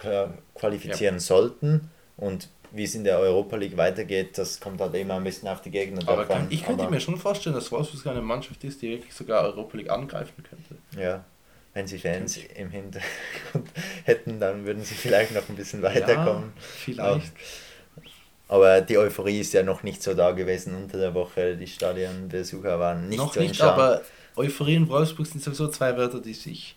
[0.55, 1.19] qualifizieren ja.
[1.19, 5.47] sollten und wie es in der Europa League weitergeht, das kommt halt immer ein bisschen
[5.47, 6.37] auf die Gegner aber davon.
[6.37, 9.77] Kann, ich könnte mir schon vorstellen, dass Wolfsburg eine Mannschaft ist, die wirklich sogar Europa
[9.77, 10.75] League angreifen könnte.
[10.99, 11.23] Ja,
[11.75, 13.69] wenn sie Fans im Hintergrund
[14.05, 16.53] hätten, dann würden sie vielleicht noch ein bisschen weiterkommen.
[16.55, 17.31] Ja, vielleicht.
[18.47, 21.55] Aber die Euphorie ist ja noch nicht so da gewesen unter der Woche.
[21.55, 24.01] Die Stadionbesucher waren nicht noch so nicht, aber
[24.35, 26.75] Euphorie und Wolfsburg sind sowieso zwei Wörter, die sich.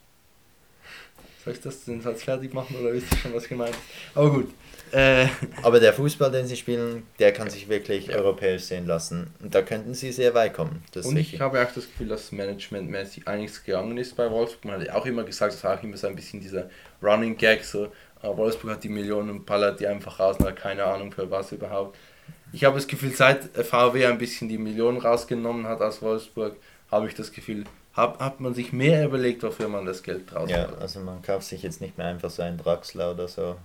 [1.45, 3.81] Soll ich das den Satz fertig machen oder wisst ihr schon, was gemeint ist?
[4.15, 4.53] Aber gut.
[4.93, 5.27] Äh,
[5.63, 8.17] Aber der Fußball, den sie spielen, der kann sich wirklich ja.
[8.17, 9.33] europäisch sehen lassen.
[9.41, 10.83] Und da könnten sie sehr weit kommen.
[10.95, 14.65] und ich habe auch das Gefühl, dass managementmäßig einiges gegangen ist bei Wolfsburg.
[14.65, 16.71] Man hat ja auch immer gesagt, es war auch immer so ein bisschen dieser
[17.03, 17.87] Running Gag, so
[18.23, 21.31] äh, Wolfsburg hat die Millionen und ballert die einfach raus, und hat keine Ahnung für
[21.31, 21.97] was überhaupt.
[22.53, 26.57] Ich habe das Gefühl, seit VW ein bisschen die Millionen rausgenommen hat aus Wolfsburg,
[26.91, 30.51] habe ich das Gefühl, hat, hat man sich mehr überlegt, wofür man das Geld draus
[30.51, 33.57] Ja, also man kauft sich jetzt nicht mehr einfach so einen Draxler oder so.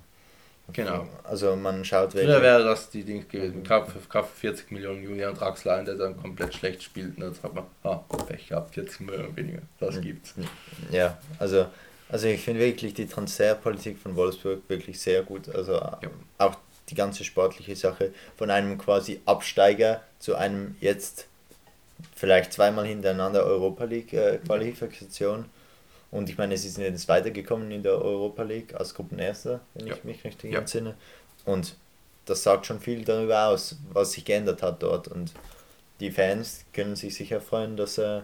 [0.73, 1.05] Genau.
[1.23, 2.25] Also man schaut weg.
[2.25, 3.63] Früher wäre das die Ding gewesen.
[3.63, 7.17] Kaufe, kaufe 40 Millionen Julian Draxler ein, der dann komplett schlecht spielt.
[7.17, 9.61] Und dann sagt man, ah, Pech gehabt, 40 Millionen weniger.
[9.79, 10.33] Das gibt's.
[10.91, 11.65] Ja, also,
[12.09, 15.53] also ich finde wirklich die Transferpolitik von Wolfsburg wirklich sehr gut.
[15.53, 15.99] Also ja.
[16.37, 16.55] auch
[16.89, 21.27] die ganze sportliche Sache von einem quasi Absteiger zu einem jetzt
[22.15, 25.45] vielleicht zweimal hintereinander Europa League äh, Qualifikation.
[26.11, 29.95] Und ich meine, sie sind jetzt weitergekommen in der Europa League als Gruppenerster, wenn ja.
[29.95, 30.59] ich mich richtig ja.
[30.59, 30.95] entsinne.
[31.45, 31.75] Und
[32.25, 35.07] das sagt schon viel darüber aus, was sich geändert hat dort.
[35.07, 35.31] Und
[35.99, 38.21] die Fans können sich sicher freuen, dass, äh,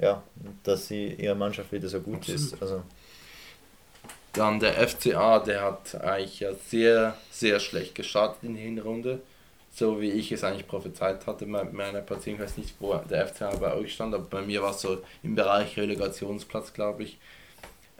[0.00, 0.22] ja,
[0.62, 2.40] dass sie ihre Mannschaft wieder so gut Absolut.
[2.40, 2.62] ist.
[2.62, 2.82] Also,
[4.34, 9.20] dann der FCA, der hat eigentlich ja sehr, sehr schlecht gestartet in die Hinrunde
[9.74, 12.38] so wie ich es eigentlich prophezeit hatte meiner Platzierung.
[12.38, 15.02] Ich weiß nicht, wo der FCA bei euch stand, aber bei mir war es so
[15.22, 17.18] im Bereich Relegationsplatz, glaube ich.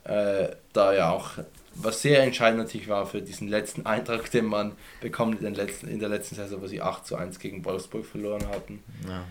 [0.04, 1.30] Äh, da ja auch,
[1.74, 5.88] was sehr entscheidend natürlich war für diesen letzten Eintrag, den man bekommt in, den letzten,
[5.88, 8.82] in der letzten Saison, wo sie 8 zu 1 gegen Wolfsburg verloren hatten.
[9.08, 9.24] Ja.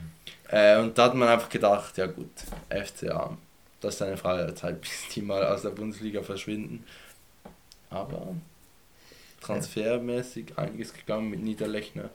[0.50, 2.32] Äh, und da hat man einfach gedacht, ja gut,
[2.70, 3.38] FCA,
[3.82, 6.86] das ist eine Frage der Zeit, bis die mal aus der Bundesliga verschwinden.
[7.92, 8.34] Aber
[9.42, 12.10] transfermäßig einiges gegangen mit Niederlechner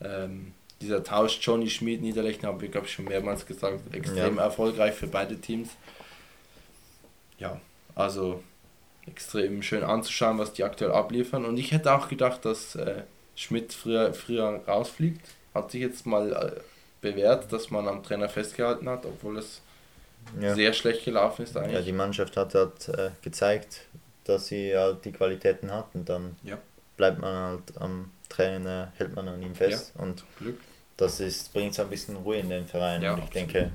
[0.00, 4.44] ähm, dieser Tausch Johnny Schmid Niederlechner haben wir glaube ich schon mehrmals gesagt, extrem ja.
[4.44, 5.70] erfolgreich für beide Teams.
[7.38, 7.60] Ja,
[7.94, 8.42] also
[9.06, 11.44] extrem schön anzuschauen, was die aktuell abliefern.
[11.44, 13.02] Und ich hätte auch gedacht, dass äh,
[13.34, 15.24] Schmidt früher, früher rausfliegt.
[15.54, 16.60] Hat sich jetzt mal äh,
[17.00, 19.60] bewährt, dass man am Trainer festgehalten hat, obwohl es
[20.40, 20.54] ja.
[20.54, 21.74] sehr schlecht gelaufen ist eigentlich.
[21.74, 23.82] Ja, die Mannschaft hat halt äh, gezeigt,
[24.24, 26.58] dass sie halt die Qualitäten hat und dann ja.
[26.96, 30.60] Bleibt man halt am Trainer hält man an ihm fest ja, und Glück.
[30.96, 33.02] das ist, bringt so ein bisschen Ruhe in den Verein.
[33.02, 33.54] Ja, und ich absolut.
[33.54, 33.72] denke,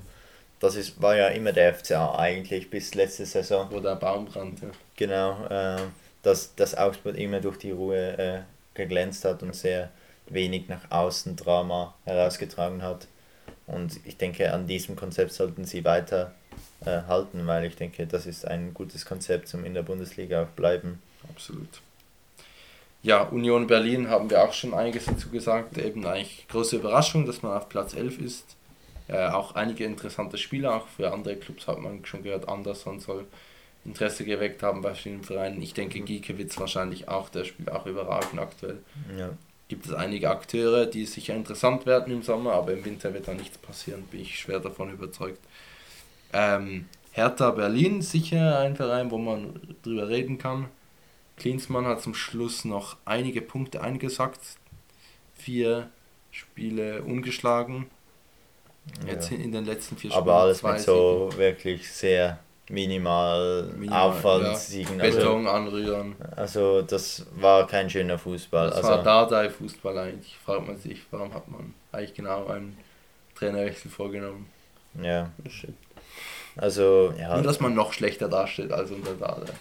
[0.59, 3.67] das ist, war ja immer der FCA eigentlich bis letzte Saison.
[3.71, 4.71] Wo der Baum brannte.
[4.95, 5.79] Genau, äh,
[6.23, 8.41] dass, dass Augsburg immer durch die Ruhe äh,
[8.73, 9.89] geglänzt hat und sehr
[10.27, 13.07] wenig nach außen Drama herausgetragen hat.
[13.67, 16.35] Und ich denke, an diesem Konzept sollten sie weiter
[16.85, 20.47] äh, halten, weil ich denke, das ist ein gutes Konzept zum in der Bundesliga auch
[20.47, 21.01] bleiben.
[21.29, 21.81] Absolut
[23.03, 25.77] ja, Union Berlin haben wir auch schon einiges dazu gesagt.
[25.77, 28.55] Eben eigentlich große Überraschung, dass man auf Platz 11 ist.
[29.07, 33.25] Äh, auch einige interessante Spieler, auch für andere Clubs hat man schon gehört, Anderson soll
[33.83, 35.61] Interesse geweckt haben bei verschiedenen Vereinen.
[35.61, 38.77] Ich denke, Giekewitz wahrscheinlich auch, der spielt auch überragend aktuell.
[39.17, 39.31] Ja.
[39.67, 43.33] Gibt es einige Akteure, die sicher interessant werden im Sommer, aber im Winter wird da
[43.33, 45.39] nichts passieren, bin ich schwer davon überzeugt.
[46.31, 50.67] Ähm, Hertha Berlin, sicher ein Verein, wo man drüber reden kann.
[51.41, 54.41] Klinsmann hat zum Schluss noch einige Punkte eingesackt.
[55.33, 55.89] Vier
[56.29, 57.87] Spiele ungeschlagen.
[59.07, 59.37] Jetzt ja.
[59.37, 60.21] in den letzten vier Spielen.
[60.21, 61.39] Aber alles mit so Siegen.
[61.39, 62.37] wirklich sehr
[62.69, 64.99] minimal, minimal Aufwandsiegen.
[64.99, 65.05] Ja.
[65.05, 66.15] Beton also, anrühren.
[66.35, 68.67] Also das war kein schöner Fußball.
[68.67, 70.37] Das also, war Dardai-Fußball eigentlich.
[70.45, 72.77] Fragt man sich, warum hat man eigentlich genau einen
[73.33, 74.47] Trainerwechsel vorgenommen.
[75.01, 75.31] Ja.
[76.55, 77.33] Also, ja.
[77.33, 79.53] Nur, dass man noch schlechter dasteht als unter Dardai.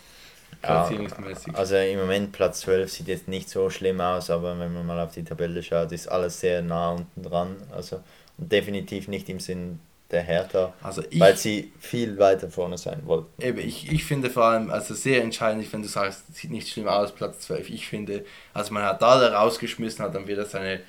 [0.62, 1.55] Platzierungsmäßig.
[1.55, 5.01] Also im Moment Platz 12 sieht jetzt nicht so schlimm aus, aber wenn man mal
[5.01, 7.57] auf die Tabelle schaut, ist alles sehr nah unten dran.
[7.70, 8.01] Also
[8.37, 13.40] definitiv nicht im Sinn der Hertha, also ich, weil sie viel weiter vorne sein wollten.
[13.40, 16.68] Eben, ich, ich finde vor allem, also sehr entscheidend, wenn du sagst, es sieht nicht
[16.68, 17.70] schlimm aus, Platz 12.
[17.70, 20.81] Ich finde, also man hat da rausgeschmissen, hat dann wieder seine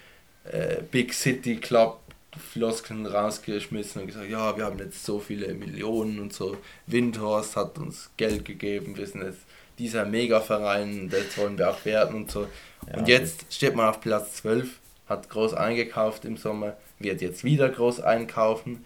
[0.46, 2.00] äh, Big City Club
[2.38, 6.58] Floskeln rausgeschmissen und gesagt, ja, wir haben jetzt so viele Millionen und so.
[6.88, 9.46] Windhorst hat uns Geld gegeben, wir sind jetzt
[9.82, 12.48] dieser Mega-Verein, das wollen wir auch werden und so.
[12.88, 14.70] Ja, und jetzt steht man auf Platz 12,
[15.10, 18.86] hat groß eingekauft im Sommer, wird jetzt wieder groß einkaufen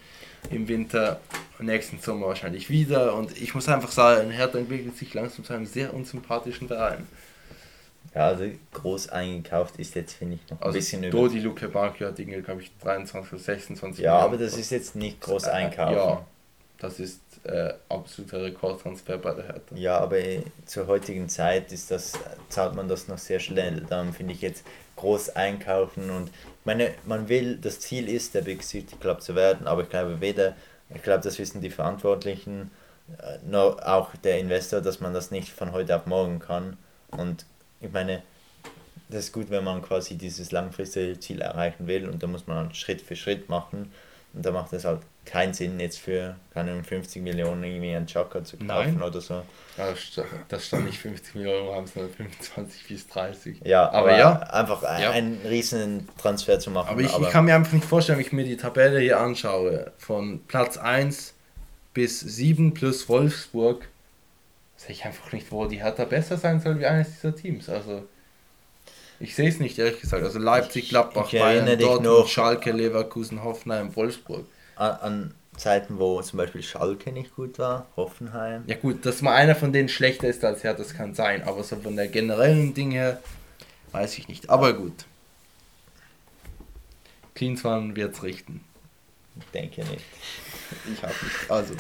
[0.49, 1.19] im Winter,
[1.60, 3.13] nächsten Sommer wahrscheinlich wieder.
[3.13, 7.05] Und ich muss einfach sagen, Hertha entwickelt sich langsam zu einem sehr unsympathischen Verein.
[8.13, 11.12] Ja, also groß eingekauft ist jetzt, finde ich, noch ein also bisschen über.
[11.17, 14.95] Dodi Luke Bacchio hat irgendwie, glaube ich, 23 oder 26 Ja, aber das ist jetzt
[14.95, 15.95] nicht groß äh, einkaufen.
[15.95, 16.25] Ja.
[16.77, 19.75] Das ist äh, absoluter Rekordtransfer bei der Hertha.
[19.75, 20.17] Ja, aber
[20.65, 22.13] zur heutigen Zeit ist das,
[22.49, 23.81] zahlt man das noch sehr schnell.
[23.89, 28.41] Darum finde ich jetzt groß einkaufen und ich meine, man will, das Ziel ist, der
[28.41, 30.55] Big City Club zu werden, aber ich glaube weder,
[30.93, 32.71] ich glaube, das wissen die Verantwortlichen,
[33.19, 36.77] äh, noch auch der Investor, dass man das nicht von heute auf morgen kann.
[37.12, 37.45] Und
[37.81, 38.23] ich meine,
[39.10, 42.73] das ist gut, wenn man quasi dieses langfristige Ziel erreichen will und da muss man
[42.73, 43.91] Schritt für Schritt machen.
[44.34, 48.43] Und da macht es halt keinen Sinn, jetzt für keine 50 Millionen irgendwie einen Chaka
[48.43, 49.01] zu kaufen Nein.
[49.01, 49.43] oder so.
[50.47, 53.61] Das stand nicht 50 Millionen, haben es nur 25 bis 30.
[53.63, 54.33] Ja, aber, aber ja.
[54.39, 55.11] Einfach ja.
[55.11, 56.89] einen riesen Transfer zu machen.
[56.89, 59.19] Aber ich, aber ich kann mir einfach nicht vorstellen, wenn ich mir die Tabelle hier
[59.19, 61.33] anschaue, von Platz 1
[61.93, 63.88] bis 7 plus Wolfsburg,
[64.77, 67.69] sehe ich einfach nicht, wo die Hertha besser sein soll wie eines dieser Teams.
[67.69, 68.07] Also
[69.19, 70.23] ich sehe es nicht, ehrlich gesagt.
[70.23, 74.45] Also Leipzig, Gladbach, Bayern, Dortmund, Schalke, Leverkusen, Hoffenheim, Wolfsburg.
[74.75, 78.63] An, Zeiten, wo zum Beispiel Schalke nicht gut war, Hoffenheim.
[78.67, 81.43] Ja gut, dass mal einer von denen schlechter ist als er, das kann sein.
[81.43, 83.21] Aber so von der generellen Ding her,
[83.91, 84.49] weiß ich nicht.
[84.49, 85.05] Aber gut.
[87.35, 88.63] Klinsmann wird es richten.
[89.38, 90.05] Ich denke nicht.
[90.91, 91.51] Ich habe nicht.
[91.51, 91.75] Also,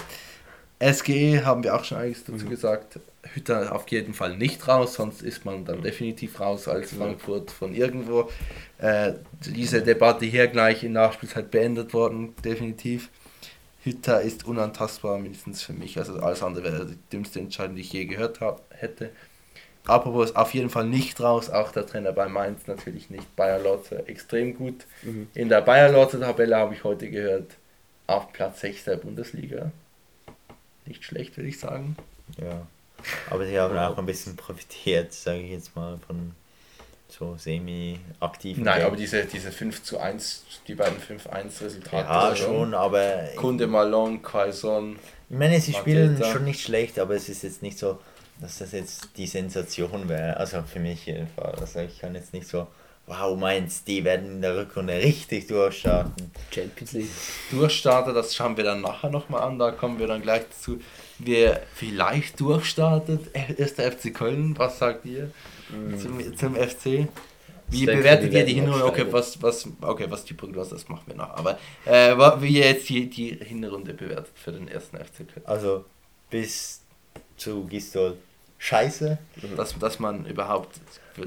[0.79, 2.49] SGE haben wir auch schon einiges dazu mhm.
[2.49, 2.99] gesagt.
[3.33, 7.73] Hütter auf jeden Fall nicht raus, sonst ist man dann definitiv raus als Frankfurt von
[7.73, 8.29] irgendwo.
[8.77, 13.09] Äh, diese Debatte hier gleich in Nachspielzeit beendet worden, definitiv.
[13.83, 15.97] Hütter ist unantastbar, mindestens für mich.
[15.97, 19.11] Also alles andere wäre die dümmste Entscheidung, die ich je gehört hab, hätte.
[19.85, 23.35] Apropos auf jeden Fall nicht raus, auch der Trainer bei Mainz natürlich nicht.
[23.35, 24.85] Bayer Lotze extrem gut.
[25.03, 25.27] Mhm.
[25.35, 27.51] In der Bayer Lotze Tabelle habe ich heute gehört,
[28.07, 29.71] auf Platz 6 der Bundesliga.
[30.85, 31.95] Nicht schlecht, würde ich sagen.
[32.39, 32.65] Ja.
[33.29, 36.33] Aber sie haben auch ein bisschen profitiert, sage ich jetzt mal, von
[37.07, 38.63] so semi-aktiven.
[38.63, 38.87] Nein, Game.
[38.87, 41.95] aber diese, diese 5 zu 1, die beiden 5-1 Resultate.
[41.95, 43.29] Ja, schon, aber.
[43.35, 44.97] Kunde Malon, Quaison.
[45.29, 47.99] Ich meine, sie spielen schon nicht schlecht, aber es ist jetzt nicht so,
[48.41, 50.37] dass das jetzt die Sensation wäre.
[50.37, 51.61] Also für mich jedenfalls.
[51.61, 52.67] Also ich kann jetzt nicht so
[53.07, 56.31] wow, meinst die werden in der Rückrunde richtig durchstarten.
[56.51, 57.09] Champions League.
[57.51, 60.79] Durchstarten, das schauen wir dann nachher nochmal an, da kommen wir dann gleich dazu.
[61.19, 65.31] Wer vielleicht durchstartet, ist der FC Köln, was sagt ihr
[65.69, 65.99] mhm.
[65.99, 67.07] zum, zum FC?
[67.67, 68.85] Wie bewertet ihr die Hinrunde?
[68.85, 71.31] Okay, was, was, okay, was die Prognose, das machen wir nach.
[71.31, 75.45] Aber äh, wie ihr jetzt die, die Hinrunde bewertet für den ersten FC Köln?
[75.45, 75.85] Also
[76.29, 76.81] bis
[77.37, 78.17] zu Gistol
[78.57, 79.17] scheiße.
[79.55, 80.79] Dass, dass man überhaupt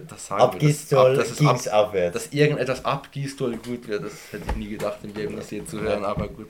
[0.08, 2.14] das sagen abgießt soll, dass, ab, dass, ab, abwärts.
[2.14, 5.64] dass irgendetwas abgießt soll gut wird, das hätte ich nie gedacht im Leben, das hier
[5.64, 6.48] zu hören, aber gut.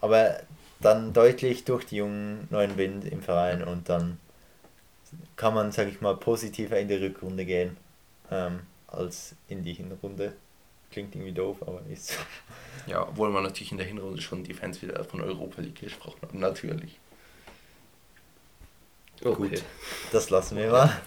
[0.00, 0.40] Aber
[0.80, 4.18] dann deutlich durch die jungen neuen Wind im Verein und dann
[5.36, 7.76] kann man, sag ich mal, positiver in die Rückrunde gehen
[8.30, 10.34] ähm, als in die Hinrunde.
[10.90, 12.14] Klingt irgendwie doof, aber ist so.
[12.86, 16.18] Ja, obwohl man natürlich in der Hinrunde schon die Fans wieder von Europa League gesprochen
[16.22, 16.98] hat, natürlich.
[19.22, 19.48] Okay.
[19.48, 19.62] Gut,
[20.12, 21.00] das lassen wir mal.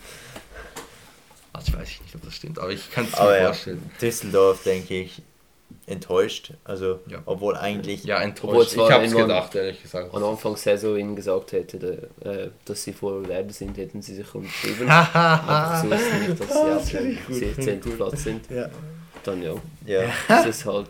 [1.53, 3.91] Also ich weiß nicht, ob das stimmt, aber ich kann es mir ja, vorstellen.
[4.01, 5.21] Düsseldorf, denke ich,
[5.87, 6.53] enttäuscht.
[6.63, 7.21] Also, ja.
[7.25, 8.03] obwohl eigentlich.
[8.03, 8.73] Ja, enttäuscht.
[8.73, 10.13] Ich habe es gedacht, ehrlich gesagt.
[10.13, 14.15] Am Anfang der Saison ihnen gesagt hätte, äh, dass sie voll werden sind, hätten sie
[14.15, 14.89] sich unterschrieben.
[14.89, 17.79] Einfach so ist nicht, dass sie auf dem 16.
[17.79, 18.49] Platz sind.
[18.49, 18.69] Ja.
[19.23, 19.55] Dann ja.
[19.85, 20.01] Ja.
[20.27, 20.87] Das ist halt.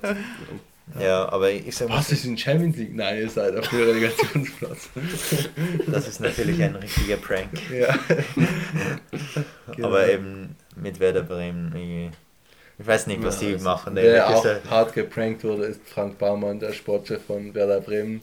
[1.00, 1.98] Ja, aber ich sag mal.
[1.98, 2.96] Was ist in Champions League?
[2.96, 4.90] Nein, ihr seid auf dem Relegationsplatz.
[5.88, 7.50] das ist natürlich ein richtiger Prank.
[7.72, 7.96] Ja.
[9.84, 12.14] aber eben mit Werder Bremen
[12.80, 13.96] Ich weiß nicht, was ja, die also machen.
[13.96, 18.22] Wer auch hart geprankt wurde, ist Frank Baumann, der Sportchef von Werder Bremen.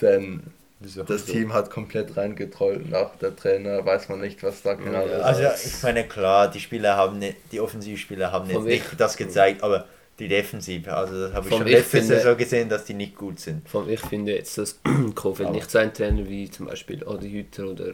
[0.00, 0.42] Denn
[0.80, 5.04] das Team hat komplett reingetrollt und auch der Trainer weiß man nicht, was da genau
[5.04, 5.20] ist.
[5.20, 9.62] Also ich meine, klar, die Spieler haben nicht, die Offensivspieler haben jetzt nicht das gezeigt,
[9.62, 9.84] aber
[10.18, 10.94] die Defensive.
[10.94, 13.68] Also das habe ich schon letzte Saison gesehen, dass die nicht gut sind.
[13.68, 14.80] Vom ich finde jetzt, dass
[15.14, 17.92] Kofeld nicht so ein Trainer wie zum Beispiel Adi Hütter oder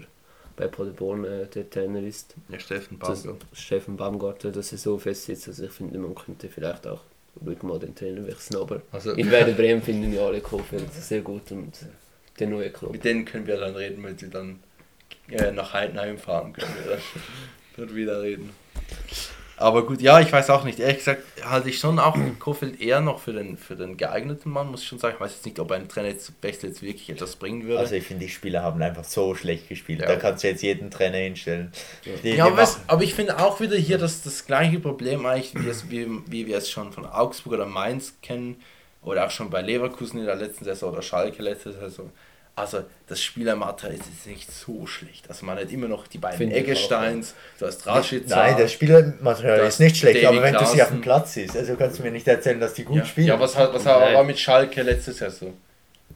[0.57, 2.35] bei Paderborn äh, der Trainer ist.
[2.49, 3.37] Ja, Steffen Baumgartner.
[3.53, 5.49] Steffen Baumgartner, dass er so fest sitzt.
[5.49, 7.03] Also ich finde, man könnte vielleicht auch
[7.45, 8.61] ruhig mal den Trainer wechseln.
[8.61, 11.75] Aber also, in Werder Bremen finden ja alle Kofeld sehr gut und
[12.39, 12.93] der neue Club.
[12.93, 14.61] Mit denen können wir dann reden, wenn sie dann
[15.31, 16.73] äh, nach Heidenheim fahren können.
[16.83, 18.51] Wir dann, dann wieder reden.
[19.59, 20.79] Aber gut, ja, ich weiß auch nicht.
[20.81, 24.71] Ehrlich gesagt halte ich schon auch Kofeld eher noch für den, für den geeigneten Mann,
[24.71, 25.15] muss ich schon sagen.
[25.15, 27.79] Ich weiß jetzt nicht, ob ein Trainer jetzt wirklich etwas bringen würde.
[27.79, 30.01] Also ich finde, die Spieler haben einfach so schlecht gespielt.
[30.01, 30.07] Ja.
[30.07, 31.73] Da kannst du jetzt jeden Trainer hinstellen.
[32.23, 35.55] Die, ja, die was, aber ich finde auch wieder hier das, das gleiche Problem eigentlich,
[35.55, 38.57] wie, es, wie, wie wir es schon von Augsburg oder Mainz kennen
[39.03, 42.11] oder auch schon bei Leverkusen in der letzten Saison oder Schalke letzte Saison
[42.57, 45.29] also das Spielermaterial ist nicht so schlecht.
[45.29, 48.31] Also man hat immer noch die beiden Finde Eggesteins, du hast Raschitz.
[48.31, 50.69] Nein, das Spielermaterial ist nicht schlecht, Davy aber wenn Klaassen.
[50.69, 52.97] du sie auf dem Platz siehst, also kannst du mir nicht erzählen, dass die gut
[52.97, 53.05] ja.
[53.05, 53.27] spielen.
[53.27, 55.53] Ja, was, hat, was war mit Schalke letztes Jahr so?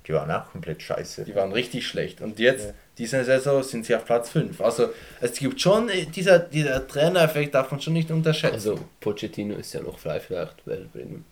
[0.07, 1.24] Die waren auch komplett scheiße.
[1.24, 2.22] Die waren richtig schlecht.
[2.22, 2.72] Und jetzt, ja.
[2.97, 4.61] diese Saison, sind sie auf Platz 5.
[4.62, 4.88] Also
[5.20, 8.55] es gibt schon, äh, dieser, dieser Trainereffekt darf man schon nicht unterschätzen.
[8.55, 11.26] Also Pochettino ist ja noch frei vielleicht bei Bremen.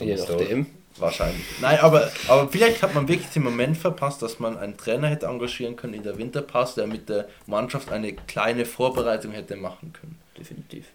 [0.00, 0.66] Je nachdem.
[1.00, 1.44] Wahrscheinlich.
[1.60, 5.26] Nein, aber, aber vielleicht hat man wirklich den Moment verpasst, dass man einen Trainer hätte
[5.26, 10.18] engagieren können in der Winterpass, der mit der Mannschaft eine kleine Vorbereitung hätte machen können.
[10.38, 10.86] Definitiv.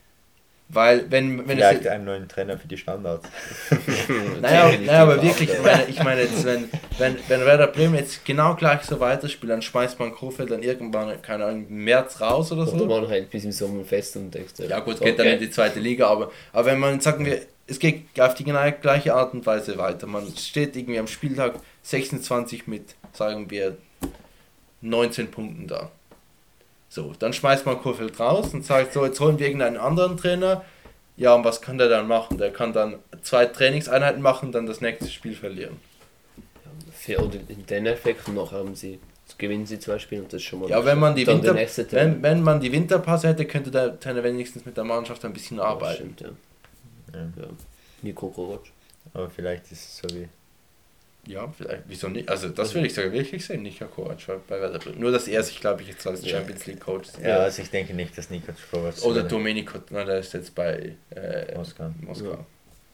[0.70, 3.28] Weil wenn, wenn Vielleicht es einen neuen Trainer für die Standards.
[4.41, 8.26] naja, naja, aber wirklich, ich meine, ich meine jetzt, wenn, wenn, wenn Werder Bremen jetzt
[8.26, 12.51] genau gleich so weiterspielt, dann schmeißt man Kofeld dann irgendwann, keine Ahnung, im März raus
[12.51, 12.76] oder so.
[12.78, 15.18] Oder man halt bis im Sommer fest und denkt, ja gut, geht okay.
[15.18, 18.43] dann in die zweite Liga, aber, aber wenn man, sagen wir, es geht auf die
[18.43, 20.07] genau gleiche Art und Weise weiter.
[20.07, 23.78] Man steht irgendwie am Spieltag 26 mit, sagen wir,
[24.82, 25.91] 19 Punkten da.
[26.89, 30.64] So, dann schmeißt man Kurfeld raus und sagt so, jetzt holen wir irgendeinen anderen Trainer.
[31.16, 32.38] Ja, und was kann der dann machen?
[32.38, 35.80] Der kann dann zwei Trainingseinheiten machen und dann das nächste Spiel verlieren.
[37.07, 38.99] Ja, oder in den Effekt noch haben sie
[39.38, 42.22] gewinnen sie zwei Spiele und das ist schon mal Ja, wenn man die Winter, wenn,
[42.22, 45.86] wenn man die Winterpause hätte, könnte der Trainer wenigstens mit der Mannschaft ein bisschen arbeiten.
[45.91, 46.30] Ja, stimmt, ja.
[47.14, 47.47] Ja.
[48.01, 48.61] Nico Kovac.
[49.14, 50.28] Aber vielleicht ist es so wie
[51.26, 52.28] ja, vielleicht, wieso nicht?
[52.28, 54.99] Also das würde ich sogar wirklich sehen, Nico Kovac bei Werder Bremen.
[54.99, 57.26] Nur, dass er sich, glaube ich, jetzt als Champions League Coach sieht.
[57.26, 59.01] Ja, also ich denke nicht, dass Nico Kovac...
[59.03, 61.91] Oder Domenico, na, der ist jetzt bei äh, Moskau.
[62.01, 62.32] Moskau.
[62.32, 62.45] Ja.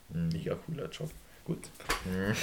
[0.09, 0.29] Mhm.
[0.29, 1.09] Mega cooler Job.
[1.43, 1.69] Gut.
[2.05, 2.35] Mhm.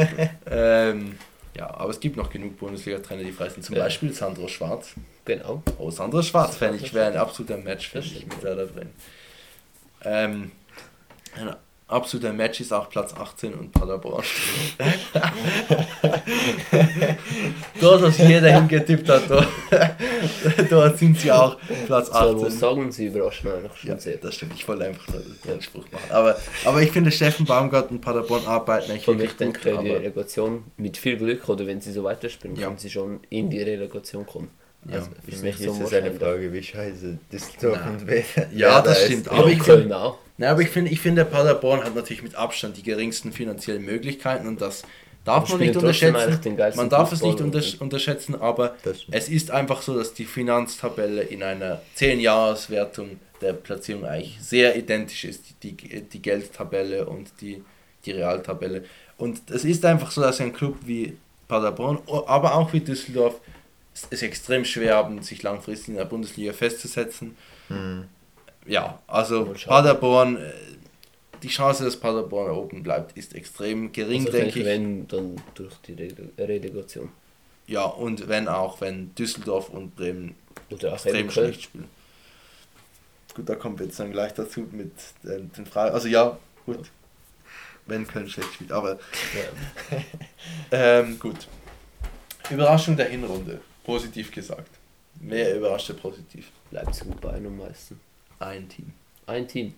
[0.46, 1.18] ähm,
[1.56, 3.64] ja, aber es gibt noch genug Bundesliga-Trainer, die frei sind.
[3.64, 3.84] Zum ja.
[3.84, 4.90] Beispiel Sandro Schwarz.
[5.24, 5.62] Genau.
[5.78, 8.92] Oh, Sandro Schwarz, fände ich, wäre ein absoluter Match für mich mit Werder Bremen.
[10.04, 10.52] Ähm,
[11.90, 14.24] absoluter Match ist auch Platz 18 und Paderborn.
[17.80, 19.48] dort, was jeder hingetippt hat, dort,
[20.70, 21.56] dort sind sie auch
[21.86, 22.38] Platz 18.
[22.38, 24.18] So, sagen, sie überraschen schon ja, sehr.
[24.18, 25.12] Das stimmt, ich wollte einfach
[25.44, 26.10] den Spruch machen.
[26.10, 29.84] Aber, aber ich finde, Steffen Baumgart und Paderborn arbeiten eigentlich wirklich ich denke, gut.
[29.84, 32.66] die Relegation mit viel Glück oder wenn sie so weiterspielen, ja.
[32.66, 34.50] können sie schon in die Relegation kommen.
[34.88, 38.24] Ja, also, für mich ist es eine Frage, wie scheiße Düsseldorf und wer.
[38.54, 39.28] Ja, das stimmt.
[39.28, 40.16] Aber ich, Köln auch.
[40.40, 44.48] Na, aber ich finde, ich finde, Paderborn hat natürlich mit Abstand die geringsten finanziellen Möglichkeiten
[44.48, 44.84] und das
[45.22, 46.56] darf man nicht unterschätzen.
[46.76, 48.74] Man darf es nicht unter unterschätzen, aber
[49.10, 55.24] es ist einfach so, dass die Finanztabelle in einer 10-Jahres-Wertung der Platzierung eigentlich sehr identisch
[55.24, 57.62] ist, die, die, die Geldtabelle und die,
[58.06, 58.84] die Realtabelle.
[59.18, 61.18] Und es ist einfach so, dass ein Club wie
[61.48, 63.38] Paderborn, aber auch wie Düsseldorf,
[64.08, 67.36] es extrem schwer haben, sich langfristig in der Bundesliga festzusetzen.
[67.68, 68.04] Mhm
[68.66, 70.52] ja, also Paderborn, äh,
[71.42, 74.64] die Chance, dass Paderborn oben bleibt, ist extrem gering, also denke ich.
[74.64, 75.94] Wenn, dann durch die
[76.38, 77.10] Relegation.
[77.66, 80.34] Ja, und wenn auch, wenn Düsseldorf und Bremen
[80.70, 81.88] Oder extrem schlecht spielen.
[83.34, 84.92] Gut, da kommen wir jetzt dann gleich dazu mit
[85.22, 85.94] den, den Fragen.
[85.94, 86.36] Also ja,
[86.66, 86.78] gut.
[86.78, 86.82] Ja.
[87.86, 89.98] Wenn Köln schlecht spielt, aber ja.
[90.72, 91.48] ähm, gut.
[92.50, 94.70] Überraschung der Hinrunde, positiv gesagt.
[95.20, 96.50] Mehr überraschte positiv.
[96.70, 98.00] Leipzig und Bayern am meisten.
[98.40, 98.92] Ein Team.
[99.26, 99.74] Ein Team.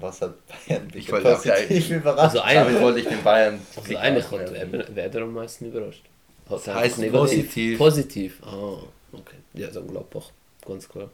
[0.00, 2.18] Was hat Bayern dich ich wollte positiv überrascht?
[2.18, 3.60] Also eigentlich wollte ich den Bayern.
[3.74, 4.52] Also eigentlich hat
[4.94, 6.04] wer am meisten überrascht.
[6.48, 7.20] Hat das heißt negativ.
[7.20, 7.78] positiv.
[7.78, 8.42] Positiv.
[8.44, 9.36] Ah, okay.
[9.54, 10.30] Ja, dann Gladbach,
[10.66, 11.08] ganz klar.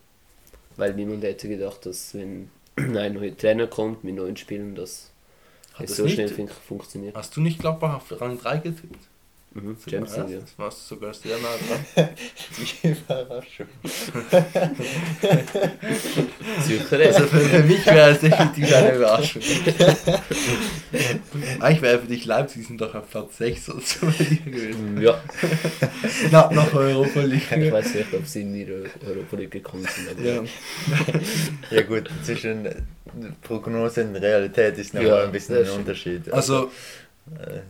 [0.76, 5.10] Weil niemand hätte gedacht, dass wenn ein neuer Trainer kommt mit neuen Spielen, dass
[5.78, 7.14] es so nicht, schnell funktioniert.
[7.14, 9.08] Hast du nicht Gladbach auf Rang 3 getippt?
[9.54, 11.48] Mhm, ja, Das warst du sogar sehr nah
[11.94, 12.08] dran.
[12.82, 13.66] Die Überraschung.
[16.92, 19.42] also für mich wäre es definitiv eine Überraschung.
[21.60, 25.00] Eigentlich wäre für dich Leipzig sind doch auf Platz 6 oder so gewesen.
[25.00, 25.20] Ja.
[26.30, 27.50] Na, nach Europa League.
[27.50, 30.24] Ich weiß nicht, ob sie in die Europa League gekommen sind.
[30.24, 30.42] ja.
[31.70, 32.68] ja gut, zwischen
[33.42, 36.30] Prognose und Realität ist noch ja, ein bisschen ein Unterschied.
[36.30, 36.70] Also,
[37.34, 37.60] also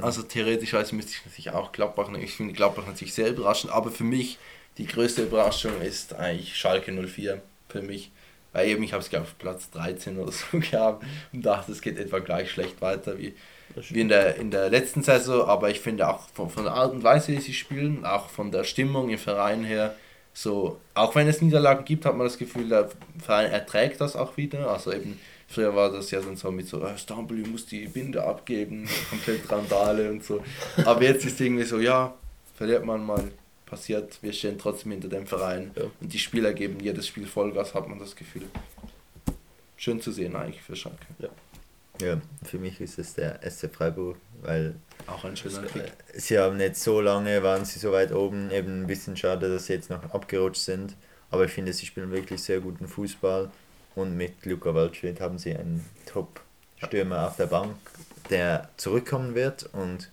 [0.00, 4.04] also theoretischweise müsste ich natürlich auch Gladbach, ich finde Gladbach natürlich sehr überraschend, aber für
[4.04, 4.38] mich
[4.78, 8.10] die größte Überraschung ist eigentlich Schalke 04 für mich.
[8.52, 11.72] Weil eben, ich habe es glaube ich auf Platz 13 oder so gehabt und dachte,
[11.72, 13.34] es geht etwa gleich schlecht weiter wie,
[13.74, 16.92] wie in, der, in der letzten Saison, aber ich finde auch von, von der Art
[16.92, 19.94] und Weise, wie sie spielen, auch von der Stimmung im Verein her,
[20.34, 24.36] so, auch wenn es Niederlagen gibt, hat man das Gefühl, der Verein erträgt das auch
[24.36, 24.70] wieder.
[24.70, 25.20] Also eben
[25.52, 29.50] Früher war das ja dann so mit so, oh, Stamble muss die Binde abgeben, komplett
[29.50, 30.42] Randale und so.
[30.84, 32.14] Aber jetzt ist irgendwie so, ja,
[32.54, 33.30] verliert man mal,
[33.66, 35.72] passiert, wir stehen trotzdem hinter dem Verein.
[35.76, 35.84] Ja.
[36.00, 38.44] Und die Spieler geben jedes Spiel Vollgas, hat man das Gefühl.
[39.76, 41.06] Schön zu sehen eigentlich für Schalke.
[41.18, 41.28] Ja.
[42.00, 44.74] Ja, für mich ist es der SC Freiburg, weil
[45.06, 45.92] auch ein schöner Kick.
[46.14, 49.66] Sie haben nicht so lange, waren sie so weit oben, eben ein bisschen schade, dass
[49.66, 50.96] sie jetzt noch abgerutscht sind.
[51.30, 53.50] Aber ich finde, sie spielen wirklich sehr guten Fußball.
[53.94, 57.76] Und mit Luca Waldschmidt haben sie einen Top-Stürmer auf der Bank,
[58.30, 60.10] der zurückkommen wird und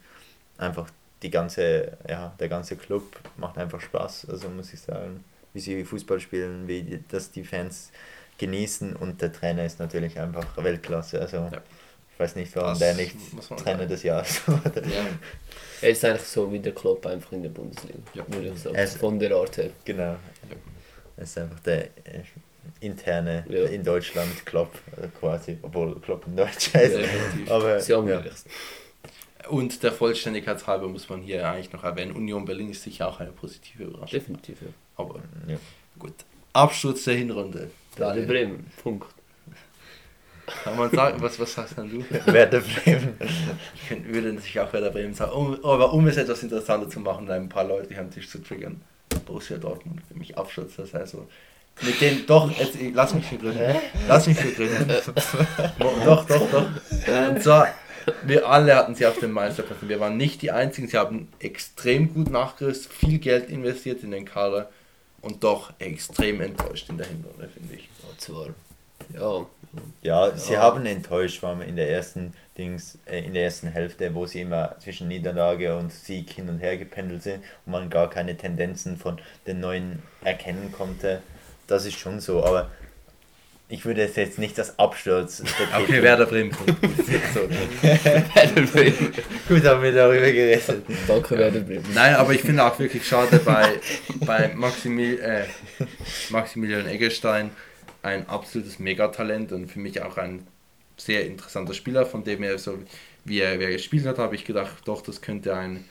[0.58, 0.90] einfach
[1.22, 4.28] die ganze, ja, der ganze Club macht einfach Spaß.
[4.30, 5.24] Also muss ich sagen,
[5.54, 7.92] wie sie Fußball spielen, wie das die Fans
[8.38, 11.20] genießen und der Trainer ist natürlich einfach Weltklasse.
[11.20, 11.62] Also ja.
[12.14, 13.16] ich weiß nicht, warum das der nicht
[13.58, 14.82] Trainer des Jahres wurde.
[14.82, 15.06] Ja.
[15.82, 18.24] Er ist eigentlich so wie der Klopp einfach in der Bundesliga, ja.
[18.28, 18.76] würde ich sagen.
[18.76, 19.70] Ist, von der Art her.
[19.86, 20.04] Genau.
[20.04, 20.18] Ja.
[21.18, 21.90] Er ist einfach der
[22.80, 23.66] interne ja.
[23.66, 26.98] in Deutschland Klopp äh, quasi, obwohl Klopp in Deutsch heißt.
[26.98, 28.24] Ja, aber Sie ja.
[29.50, 33.20] Und der Vollständigkeit halber muss man hier eigentlich noch erwähnen, Union Berlin ist sicher auch
[33.20, 34.20] eine positive Überraschung.
[34.20, 34.68] Definitiv, ja.
[34.96, 35.58] Aber ja.
[35.98, 36.14] gut.
[36.54, 37.72] Absturz der Hinrunde.
[37.96, 39.08] Werder Bremen, Punkt.
[40.64, 42.04] Kann man sagen, was, was sagst denn du?
[42.32, 43.16] Werder Bremen.
[43.20, 47.30] Ich würde natürlich auch Werder Bremen sagen, um, aber um es etwas interessanter zu machen,
[47.30, 48.82] ein paar Leute hier am Tisch zu triggern.
[49.26, 51.28] Borussia Dortmund für mich Absturz, das heißt so.
[51.82, 53.76] Mit den, doch, jetzt, lass mich begründen.
[54.08, 54.88] Lass mich begründen.
[56.06, 56.68] doch, doch, doch.
[57.30, 57.70] Und zwar,
[58.24, 59.80] wir alle hatten sie auf dem Meisterplatz.
[59.82, 60.88] Wir waren nicht die Einzigen.
[60.88, 64.70] Sie haben extrem gut nachgerüstet, viel Geld investiert in den Kader
[65.22, 67.90] und doch extrem enttäuscht in der Hinrunde, finde ich.
[69.14, 69.46] Ja.
[70.02, 70.62] Ja, sie ja.
[70.62, 74.76] haben enttäuscht, weil in der ersten Dings, äh, in der ersten Hälfte, wo sie immer
[74.80, 79.20] zwischen Niederlage und Sieg hin und her gependelt sind und man gar keine Tendenzen von
[79.46, 81.22] den neuen erkennen konnte.
[81.70, 82.72] Das ist schon so, aber
[83.70, 85.44] ich würde es jetzt nicht als Absturz.
[85.78, 86.52] Okay, Werder Bremen.
[88.34, 89.14] Werder Bremen.
[89.48, 90.82] Gut, haben wir darüber geredet.
[91.08, 91.86] Danke, Werder Bremen.
[91.94, 93.80] Nein, aber ich finde auch wirklich schade bei,
[94.26, 95.46] bei Maximil, äh,
[96.32, 97.52] Maximilian Eggestein
[98.02, 100.48] ein absolutes Megatalent und für mich auch ein
[100.98, 102.80] sehr interessanter Spieler, von dem er so,
[103.26, 105.86] wie er, wie er gespielt hat, habe ich gedacht, doch, das könnte ein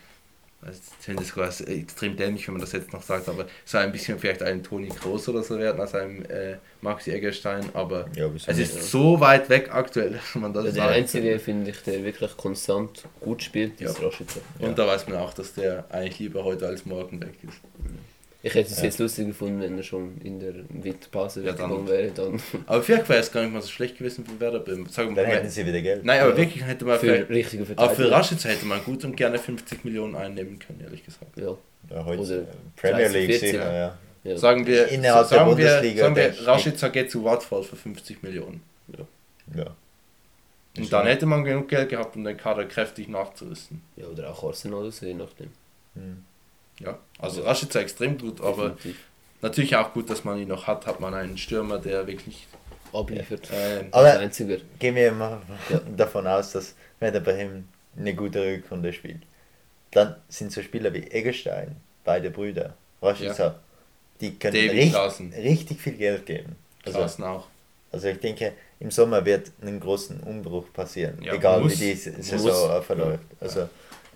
[0.61, 3.93] also ich finde es extrem dämlich, wenn man das jetzt noch sagt, aber so ein
[3.93, 8.29] bisschen vielleicht ein Toni Kroos oder so werden als ein äh, Maxi Eggerstein, aber ja,
[8.35, 8.81] es ist ja.
[8.81, 13.05] so weit weg aktuell, dass man das ja, Der einzige, finde ich, der wirklich konstant
[13.21, 14.05] gut spielt, ist ja.
[14.05, 14.41] Rashica.
[14.59, 17.59] Und da weiß man auch, dass der eigentlich lieber heute als morgen weg ist.
[18.41, 18.85] Ich hätte es ja.
[18.85, 22.09] jetzt lustig gefunden, wenn er schon in der Winterpause ja, dann, wäre.
[22.11, 22.41] Dann.
[22.67, 24.87] Aber vielleicht wäre es gar nicht mal so schlecht gewesen für Werder Bremen.
[24.87, 26.05] Sagen dann hätten sie wieder Geld.
[26.05, 26.37] Nein, aber ja.
[26.37, 30.15] wirklich hätte man für richtige Aber für Rashica hätte man gut und gerne 50 Millionen
[30.15, 31.35] einnehmen können, ehrlich gesagt.
[31.35, 31.57] Ja.
[31.89, 32.45] ja heute Oder
[32.77, 33.97] Premier League 14, ja.
[34.23, 34.37] ja.
[34.37, 36.03] Sagen wir, Innerhalb so, sagen der Bundesliga.
[36.03, 38.61] Sagen wir, Rashica geht zu Watford für 50 Millionen.
[38.97, 39.05] Ja.
[39.63, 39.75] ja.
[40.77, 43.81] Und dann hätte man genug Geld gehabt, um den Kader kräftig nachzurüsten.
[43.97, 45.49] Ja, oder auch Arsenal oder so, je nachdem.
[45.95, 46.23] Hm.
[46.79, 49.03] Ja, also Rashica extrem gut, aber Definitiv.
[49.41, 50.87] natürlich auch gut, dass man ihn noch hat.
[50.87, 52.47] Hat man einen Stürmer, der wirklich
[52.93, 53.51] abliefert.
[53.51, 54.57] Äh, aber einziger.
[54.79, 55.79] gehen wir mal ja.
[55.97, 57.67] davon aus, dass wenn er bei ihm
[57.97, 59.21] eine gute Rückrunde spielt,
[59.91, 63.59] dann sind so Spieler wie Eggestein, beide Brüder, Rashica, ja.
[64.21, 66.55] die können richtig, richtig viel Geld geben.
[66.85, 67.47] Also, Klassen auch.
[67.91, 71.95] Also ich denke, im Sommer wird ein großen Umbruch passieren, ja, egal muss, wie die
[71.95, 72.85] Saison muss.
[72.85, 73.25] verläuft.
[73.39, 73.67] Also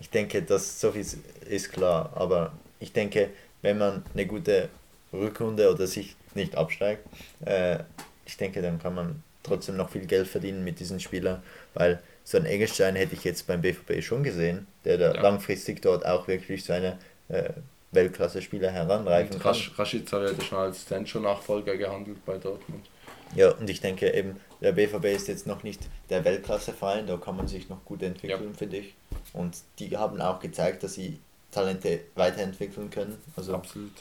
[0.03, 1.05] ich denke, dass so viel
[1.49, 2.51] ist klar, aber
[2.81, 3.29] ich denke,
[3.61, 4.67] wenn man eine gute
[5.13, 7.07] Rückrunde oder sich nicht absteigt,
[7.45, 7.79] äh,
[8.25, 11.41] ich denke, dann kann man trotzdem noch viel Geld verdienen mit diesen Spielern,
[11.73, 15.21] weil so einen Eggestein hätte ich jetzt beim BVB schon gesehen, der da ja.
[15.21, 16.99] langfristig dort auch wirklich seine
[17.29, 17.51] äh,
[17.93, 19.55] Weltklasse-Spieler heranreifen kann.
[19.77, 22.89] Rashica wird schon als Sancho-Nachfolger gehandelt bei Dortmund.
[23.35, 25.79] Ja, und ich denke eben, der BVB ist jetzt noch nicht
[26.09, 28.57] der Weltklasse-Verein, da kann man sich noch gut entwickeln, ja.
[28.57, 28.95] finde ich.
[29.31, 31.19] Und die haben auch gezeigt, dass sie
[31.51, 33.17] Talente weiterentwickeln können.
[33.35, 33.91] Also Absolut.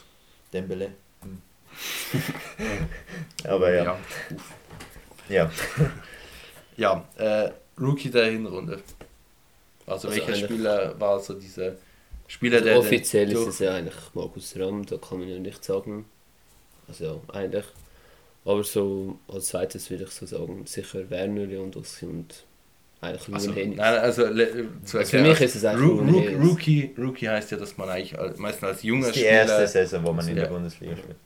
[0.51, 0.91] Dembele.
[1.21, 1.41] Hm.
[3.45, 3.83] Aber ja.
[3.83, 3.97] Ja,
[5.29, 5.51] ja.
[7.17, 8.81] ja äh, Rookie der Hinrunde.
[9.85, 11.73] Also, also welcher Spieler war so dieser
[12.27, 12.79] Spieler, also der.
[12.79, 16.05] Offiziell ist es ja eigentlich Markus Ramm, da kann man ja nicht sagen.
[16.87, 17.65] Also ja, eigentlich.
[18.45, 22.43] Aber so als zweites würde ich so sagen, sicher Werner Lewandowski und
[23.03, 24.23] eigentlich also, nein, also
[24.83, 28.15] zu erklären, für mich ist es eigentlich Ru Rookie, Rookie heißt ja, dass man eigentlich
[28.37, 29.45] meistens als junger Spieler...
[29.45, 31.17] Das ist die erste Saison, wo man in der Bundesliga spielt.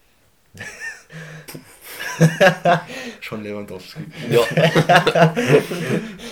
[3.21, 3.99] Schon Lewandowski.
[4.29, 5.33] Ja.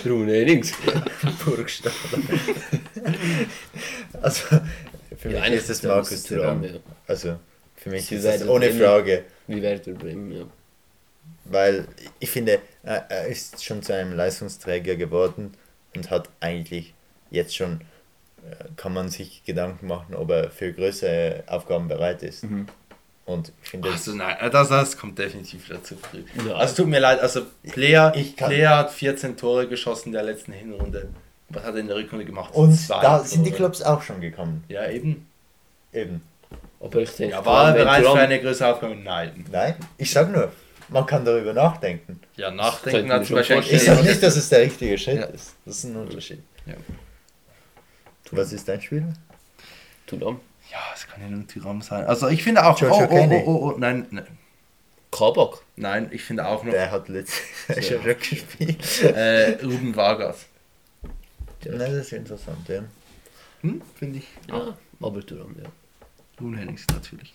[0.06, 0.72] Rune Ehrings.
[1.44, 1.94] Burgstaller.
[4.20, 4.60] also,
[5.16, 6.64] für ja, mich ist das Markus Thuram.
[6.64, 6.70] Ja.
[7.06, 7.36] Also,
[7.76, 9.24] für mich ist das ohne Frage.
[9.46, 10.46] Wie Werder Bremen, ja
[11.44, 11.86] weil
[12.18, 15.52] ich finde, er ist schon zu einem Leistungsträger geworden
[15.94, 16.94] und hat eigentlich
[17.30, 17.80] jetzt schon,
[18.48, 22.44] äh, kann man sich Gedanken machen, ob er für größere Aufgaben bereit ist.
[22.44, 22.66] Mhm.
[23.24, 23.90] Und ich finde.
[23.90, 26.22] Also nein, äh, das, das kommt definitiv wieder zu früh.
[26.46, 26.54] Ja.
[26.54, 31.08] Also tut mir leid, also Player, Player hat 14 Tore geschossen in der letzten Hinrunde.
[31.48, 32.54] Was hat er in der Rückrunde gemacht?
[32.54, 33.26] Und da Tore.
[33.26, 34.64] sind die Clubs auch schon gekommen.
[34.68, 35.26] Ja, eben.
[35.92, 36.22] Eben.
[36.78, 38.94] Aber ich denke, ja, war er bereit für eine größere Aufgabe?
[38.94, 39.44] Nein.
[39.50, 40.52] Nein, ich sag nur,
[40.88, 42.20] man kann darüber nachdenken.
[42.36, 43.58] Ja, nachdenken hat zum Beispiel.
[43.58, 45.26] Ich sage nicht, dass es der richtige Schritt ja.
[45.26, 45.54] ist.
[45.64, 46.42] Das ist ein Unterschied.
[46.66, 46.74] Ja.
[48.32, 49.06] Was ist dein Spiel?
[50.06, 50.40] Tudam.
[50.70, 52.04] Ja, es kann ja nur Tyram sein.
[52.06, 52.80] Also ich finde auch.
[52.82, 54.26] Oh, oh, oh, oh, oh, nein, nein.
[55.10, 55.62] Kabak?
[55.76, 56.72] Nein, ich finde auch noch.
[56.72, 57.40] Der hat letztes
[57.90, 59.02] Jahr gespielt.
[59.02, 60.46] äh, Ruben Vargas.
[61.64, 62.84] Nein, das ist interessant, ja.
[63.62, 64.26] Hm, finde ich.
[64.48, 65.68] Ja, aber Thuram, ja.
[66.40, 67.34] Ruben Hennings natürlich.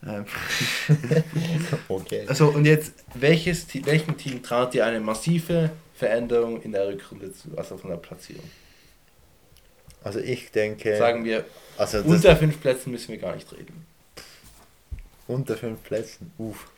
[1.88, 2.24] Okay.
[2.28, 7.56] Also und jetzt, welches, welchem Team traut ihr eine massive Veränderung in der Rückrunde zu,
[7.56, 8.48] also von der Platzierung?
[10.02, 10.96] Also ich denke.
[10.96, 11.44] Sagen wir,
[11.76, 13.86] also unter fünf Plätzen müssen wir gar nicht reden.
[15.26, 16.70] Unter fünf Plätzen, uff.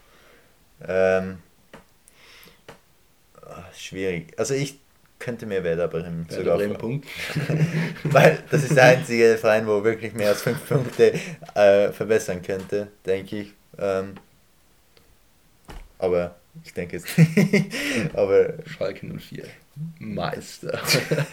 [0.82, 1.38] Ähm,
[3.42, 4.32] ah, schwierig.
[4.38, 4.78] Also ich
[5.20, 7.06] könnte mir Werder Bremen Werder sogar Bremen Punkt.
[8.04, 11.12] Weil das ist der einzige Verein, wo wirklich mehr als fünf Punkte
[11.54, 13.52] äh, verbessern könnte, denke ich.
[13.78, 14.14] Ähm,
[15.98, 17.70] aber ich denke es nicht.
[18.14, 19.44] aber Schalke 04.
[19.98, 20.80] Meister.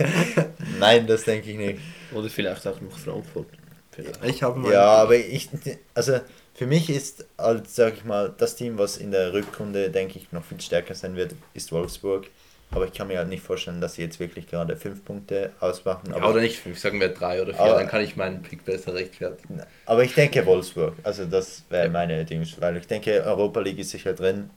[0.80, 1.80] Nein, das denke ich nicht.
[2.14, 3.48] Oder vielleicht auch noch Frankfurt.
[3.92, 4.24] Vielleicht.
[4.26, 5.50] Ich habe Ja, aber ich
[5.96, 6.20] also
[6.54, 10.32] für mich ist als sag ich mal das Team, was in der Rückrunde denke ich
[10.32, 12.28] noch viel stärker sein wird, ist Wolfsburg.
[12.72, 16.10] Aber ich kann mir halt nicht vorstellen, dass sie jetzt wirklich gerade fünf Punkte ausmachen.
[16.10, 18.66] Ja, oder nicht fünf, sagen wir drei oder vier, aber, dann kann ich meinen Pick
[18.66, 19.62] besser rechtfertigen.
[19.86, 21.92] Aber ich denke Wolfsburg, also das wäre ja.
[21.92, 24.50] meine Dings, weil ich denke, Europa League ist sicher drin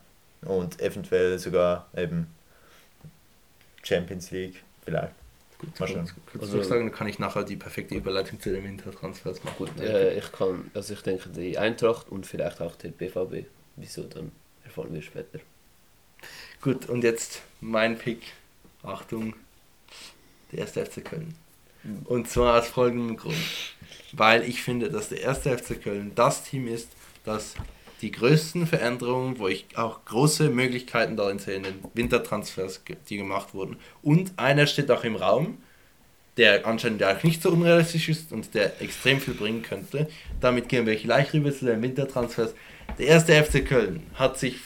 [0.43, 2.27] und eventuell sogar eben
[3.83, 5.15] Champions League vielleicht.
[5.59, 6.11] Gut, mal schauen.
[6.41, 9.57] Also, sagen, dann kann ich nachher die perfekte Überleitung zu den Wintertransfers machen.
[9.59, 13.47] Gut, äh, ich kann, also ich denke die Eintracht und vielleicht auch der BVB.
[13.77, 14.33] Wieso, dann
[14.65, 15.39] erfahren wir später.
[16.61, 18.21] Gut, und jetzt mein Pick.
[18.83, 19.35] Achtung,
[20.53, 21.35] der erste FC Köln.
[22.05, 23.37] Und zwar aus folgendem Grund.
[24.13, 26.89] Weil ich finde, dass der erste FC Köln das Team ist,
[27.25, 27.55] das
[28.03, 33.55] die größten Veränderungen, wo ich auch große Möglichkeiten darin sehe, in den Wintertransfers, die gemacht
[33.55, 33.77] wurden.
[34.03, 35.59] Und einer steht auch im Raum,
[36.37, 40.09] der anscheinend auch nicht so unrealistisch ist und der extrem viel bringen könnte.
[40.41, 42.55] Damit gehen wir gleich rüber zu den Wintertransfers.
[42.99, 44.57] Der erste FC Köln hat sich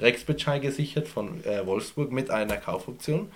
[0.00, 3.30] Rex Bitschei gesichert von äh, Wolfsburg mit einer Kaufoption.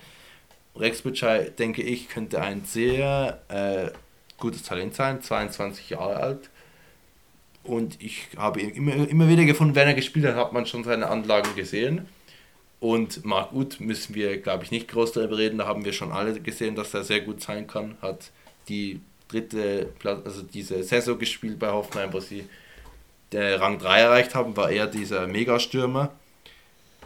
[0.75, 3.91] Rex Bitschei, denke ich, könnte ein sehr äh,
[4.37, 6.49] gutes Talent sein, 22 Jahre alt
[7.65, 11.07] und ich habe immer, immer wieder gefunden, wenn er gespielt hat, hat man schon seine
[11.09, 12.07] Anlagen gesehen.
[12.79, 15.57] Und Marc Uth müssen wir, glaube ich, nicht groß darüber reden.
[15.57, 17.97] Da haben wir schon alle gesehen, dass er sehr gut sein kann.
[18.01, 18.31] Hat
[18.67, 22.47] die dritte, also diese Saison gespielt bei Hoffenheim, wo sie
[23.33, 26.11] den Rang 3 erreicht haben, war er dieser Megastürmer.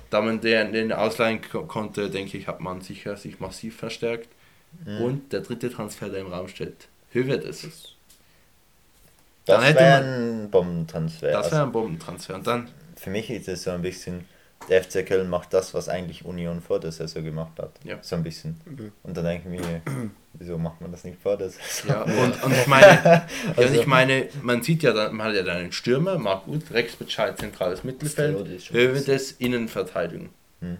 [0.09, 4.29] Da man den, den ausleihen konnte, denke ich, hat man sicher sich massiv verstärkt.
[4.85, 5.01] Mhm.
[5.01, 7.95] Und der dritte Transfer, der im Raum steht, Hövedes.
[9.45, 11.31] Das wäre ein Bombentransfer.
[11.31, 12.35] Das wäre ein Bombentransfer.
[12.35, 12.69] Und dann?
[12.95, 14.25] Für mich ist es so ein bisschen,
[14.69, 17.71] der FC Köln macht das, was eigentlich Union vor der Saison gemacht hat.
[17.83, 17.97] Ja.
[18.01, 18.59] So ein bisschen.
[18.65, 18.91] Mhm.
[19.03, 19.81] Und dann denke ich mir,
[20.33, 21.89] wieso macht man das nicht vor der Saison?
[21.89, 23.23] Ja, und, und ich meine,
[23.55, 26.71] also, ja, ich meine, man sieht ja, man hat ja dann einen Stürmer, Marc Uth,
[26.71, 30.29] Rex Bescheid, zentrales Mittelfeld, Hövedes, Innenverteidigung.
[30.61, 30.77] Hm.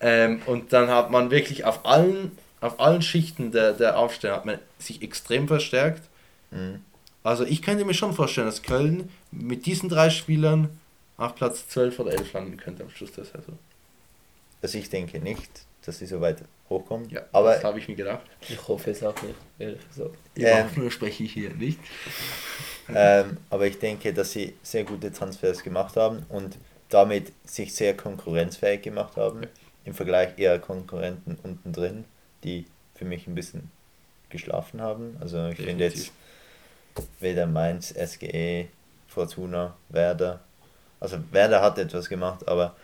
[0.00, 4.46] Ähm, und dann hat man wirklich auf allen, auf allen Schichten der, der Aufstellung hat
[4.46, 6.02] man sich extrem verstärkt.
[6.50, 6.82] Mhm.
[7.24, 10.68] Also ich könnte mir schon vorstellen, dass Köln mit diesen drei Spielern
[11.18, 13.58] auf Platz 12 oder 11 landen könnte am Schluss der Saison.
[14.62, 15.50] Also ich denke nicht,
[15.84, 17.08] dass sie so weit hochkommen.
[17.10, 18.22] Ja, aber das habe ich mir gedacht.
[18.40, 20.16] Ich hoffe es auch nicht, ehrlich gesagt.
[20.36, 21.78] Ähm, nur spreche ich hier nicht.
[22.94, 26.56] ähm, aber ich denke, dass sie sehr gute Transfers gemacht haben und
[26.88, 29.42] damit sich sehr konkurrenzfähig gemacht haben.
[29.42, 29.48] Ja.
[29.84, 32.04] Im Vergleich eher Konkurrenten unten drin,
[32.44, 33.70] die für mich ein bisschen
[34.28, 35.16] geschlafen haben.
[35.20, 36.12] Also ich finde jetzt
[37.20, 38.68] weder Mainz, SGE,
[39.06, 40.40] Fortuna, Werder.
[41.00, 42.74] Also Werder hat etwas gemacht, aber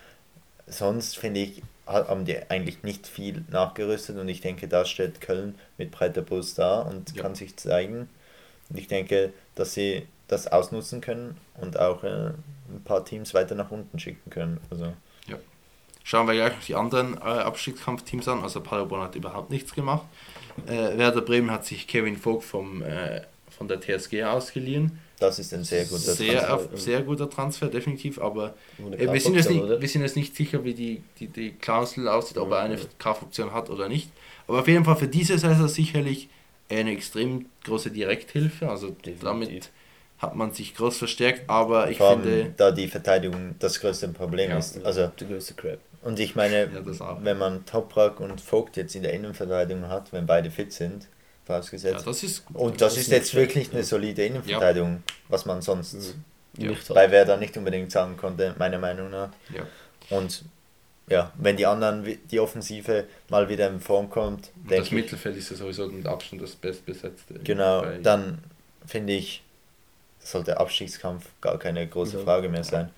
[0.66, 5.56] sonst finde ich, haben die eigentlich nicht viel nachgerüstet und ich denke, da steht Köln
[5.76, 7.22] mit breiter Brust da und ja.
[7.22, 8.08] kann sich zeigen.
[8.70, 12.30] Und ich denke, dass sie das ausnutzen können und auch äh,
[12.68, 14.60] ein paar Teams weiter nach unten schicken können.
[14.70, 14.94] Also,
[15.26, 15.36] ja.
[16.02, 18.42] Schauen wir gleich die anderen äh, Abstiegskampfteams an.
[18.42, 20.06] Also Paderborn hat überhaupt nichts gemacht.
[20.66, 23.22] Äh, Werder Bremen hat sich Kevin Vogt vom äh,
[23.54, 24.98] von der TSG ausgeliehen.
[25.18, 26.76] Das ist ein sehr guter sehr, Transfer.
[26.76, 28.54] Sehr guter Transfer, definitiv, aber
[28.98, 32.08] äh, wir, sind jetzt nicht, wir sind jetzt nicht sicher, wie die, die, die Klausel
[32.08, 34.10] aussieht, ob er eine Kaufoption hat oder nicht.
[34.46, 36.28] Aber auf jeden Fall für diese Saison sicherlich
[36.68, 38.68] eine extrem große Direkthilfe.
[38.68, 39.20] Also definitiv.
[39.22, 39.70] damit
[40.18, 42.52] hat man sich groß verstärkt, aber ich Vor finde.
[42.56, 44.84] Da die Verteidigung das größte Problem ja, ist.
[44.84, 45.78] Also, der größte Crap.
[46.02, 50.26] Und ich meine, ja, wenn man Toprak und Vogt jetzt in der Innenverteidigung hat, wenn
[50.26, 51.08] beide fit sind,
[51.44, 52.00] vorausgesetzt.
[52.00, 52.56] Ja, das ist gut.
[52.56, 55.14] Und das, das ist jetzt wirklich eine solide Innenverteidigung, ja.
[55.28, 56.24] was man sonst mhm.
[56.56, 56.70] Ja.
[56.90, 59.30] Bei wer da nicht unbedingt sagen konnte, meiner Meinung nach.
[60.10, 60.44] Und
[61.08, 64.50] ja, wenn die anderen, die Offensive mal wieder in Form kommt.
[64.68, 67.34] Das Mittelfeld ist ja sowieso mit Abstand das bestbesetzte.
[67.44, 68.38] Genau, dann
[68.86, 69.42] finde ich,
[70.18, 72.22] sollte Abstiegskampf gar keine große.
[72.22, 72.90] Frage mehr sein.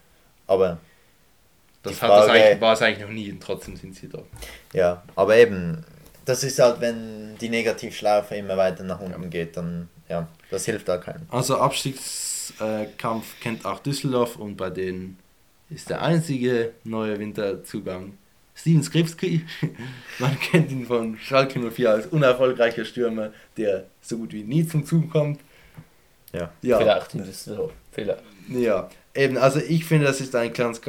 [0.46, 0.78] Aber
[1.82, 4.22] das, Frage, das war es eigentlich noch nie und trotzdem sind sie da.
[4.72, 5.84] Ja, aber eben,
[6.26, 9.28] das ist halt, wenn die Negativschleife immer weiter nach unten ja.
[9.28, 11.22] geht, dann ja, das hilft da keinem.
[11.30, 15.18] Also Abstiegskampf kennt auch Düsseldorf und bei denen
[15.70, 18.18] ist der einzige neue Winterzugang
[18.54, 19.44] Steven Skripski.
[20.18, 24.84] Man kennt ihn von Schalke 04 als unerfolgreicher Stürmer, der so gut wie nie zum
[24.84, 25.40] Zug kommt.
[26.32, 26.78] Ja, ja.
[26.78, 27.72] vielleicht in Düsseldorf.
[27.92, 28.22] Vielleicht.
[28.48, 30.80] Ja, eben, also ich finde, das ist ein ganz,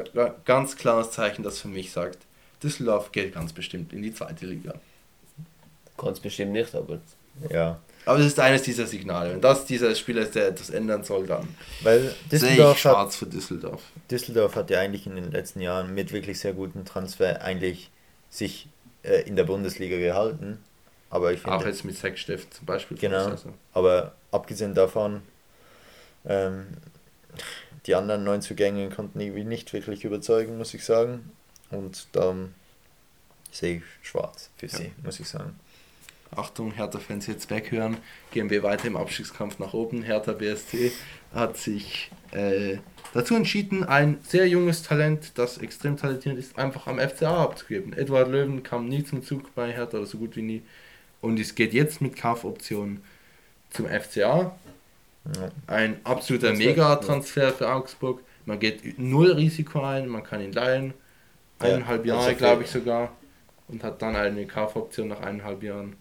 [0.45, 2.19] ganz klares Zeichen, das für mich sagt,
[2.63, 4.73] Düsseldorf geht ganz bestimmt in die zweite Liga.
[5.97, 6.99] Ganz bestimmt nicht, aber.
[7.49, 7.79] Ja.
[8.05, 9.33] Aber es ist eines dieser Signale.
[9.33, 11.47] Wenn das dieser Spieler ist, der etwas ändern soll, dann
[11.83, 13.81] Weil Düsseldorf sehe ich schwarz für Düsseldorf.
[14.09, 17.91] Düsseldorf hat ja eigentlich in den letzten Jahren mit wirklich sehr guten Transfer eigentlich
[18.29, 18.69] sich
[19.03, 20.59] äh, in der Bundesliga gehalten.
[21.09, 22.97] Aber ich finde, Auch jetzt mit Sechsteff zum Beispiel.
[22.97, 23.25] Genau.
[23.25, 23.53] Also.
[23.73, 25.21] Aber abgesehen davon,
[26.25, 26.67] ähm,
[27.85, 31.31] die anderen neun Zugänge konnten irgendwie nicht wirklich überzeugen, muss ich sagen.
[31.71, 32.53] Und dann
[33.51, 34.77] sehe ich schwarz für ja.
[34.77, 35.59] sie, muss ich sagen.
[36.35, 37.97] Achtung, Hertha-Fans jetzt weghören,
[38.31, 40.03] gehen wir weiter im Abstiegskampf nach oben.
[40.03, 40.91] Hertha BSC
[41.33, 42.77] hat sich äh,
[43.13, 47.93] dazu entschieden, ein sehr junges Talent, das extrem talentiert ist, einfach am FCA abzugeben.
[47.93, 50.61] Edward Löwen kam nie zum Zug bei Hertha oder so gut wie nie.
[51.21, 53.01] Und es geht jetzt mit Kaufoption
[53.69, 54.55] zum FCA.
[55.35, 55.51] Ja.
[55.67, 58.21] Ein absoluter Mega-Transfer für Augsburg.
[58.45, 60.93] Man geht null Risiko ein, man kann ihn leihen.
[61.59, 63.11] Eineinhalb ja, Jahre, glaube ich sogar.
[63.67, 65.97] Und hat dann eine Kaufoption nach eineinhalb Jahren.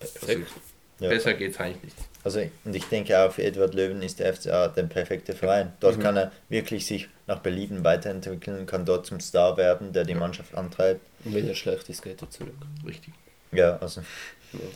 [0.00, 0.40] Also,
[1.00, 1.08] ja.
[1.08, 1.96] Besser geht es eigentlich nicht.
[2.22, 5.72] Also, und ich denke auch für Edward Löwen ist der FCA der perfekte Verein.
[5.80, 6.02] Dort mhm.
[6.02, 10.54] kann er wirklich sich nach Belieben weiterentwickeln, kann dort zum Star werden, der die Mannschaft
[10.54, 11.00] antreibt.
[11.24, 12.54] Und wenn er schlecht ist, geht er zurück.
[12.86, 13.14] Richtig.
[13.52, 14.02] Ja, also.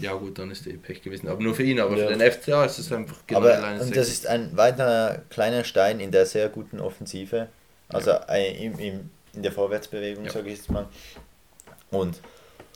[0.01, 1.29] Ja gut, dann ist der Pech gewesen.
[1.29, 2.07] Aber nur für ihn, aber ja.
[2.07, 6.01] für den FCA ist es einfach genau aber, Und das ist ein weiterer kleiner Stein
[6.01, 7.49] in der sehr guten Offensive.
[7.89, 8.35] Also ja.
[8.35, 10.31] in, in, in der Vorwärtsbewegung, ja.
[10.31, 10.89] sage ich jetzt mal.
[11.91, 12.21] Und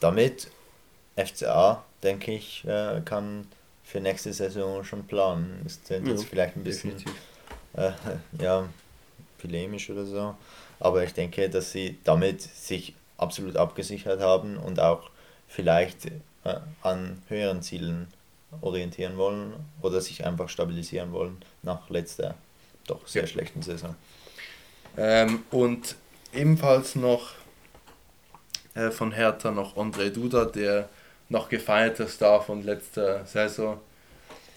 [0.00, 0.48] damit
[1.16, 3.46] FCA denke ich, äh, kann
[3.84, 5.62] für nächste Saison schon planen.
[5.64, 6.96] Ist jetzt ja, vielleicht ein bisschen
[7.74, 7.92] äh,
[8.40, 8.68] ja,
[9.38, 10.34] polemisch oder so.
[10.80, 15.10] Aber ich denke, dass sie damit sich absolut abgesichert haben und auch
[15.48, 18.08] vielleicht äh, an höheren Zielen
[18.60, 22.34] orientieren wollen oder sich einfach stabilisieren wollen nach letzter
[22.88, 23.28] doch sehr ja.
[23.28, 23.94] schlechten Saison.
[24.96, 25.96] Ähm, und
[26.32, 27.32] ebenfalls noch
[28.74, 30.88] äh, von Hertha noch André Duda, der
[31.28, 33.78] noch gefeierter Star von letzter Saison,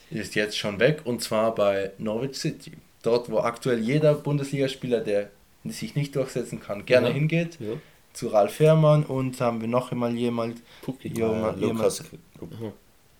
[0.09, 2.73] ist jetzt schon weg und zwar bei Norwich City.
[3.01, 5.29] Dort, wo aktuell jeder Bundesligaspieler, der
[5.65, 7.13] sich nicht durchsetzen kann, gerne ja.
[7.13, 7.57] hingeht.
[7.59, 7.73] Ja.
[8.13, 10.61] Zu Ralf Fährmann und haben wir noch einmal jemand.
[11.01, 12.03] jemand, ja, jemand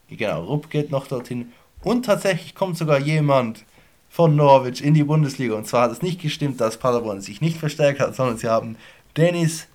[0.10, 1.54] genau, Rupp geht noch dorthin.
[1.82, 3.64] Und tatsächlich kommt sogar jemand
[4.10, 5.56] von Norwich in die Bundesliga.
[5.56, 8.76] Und zwar hat es nicht gestimmt, dass Paderborn sich nicht verstärkt hat, sondern sie haben
[9.16, 9.68] Dennis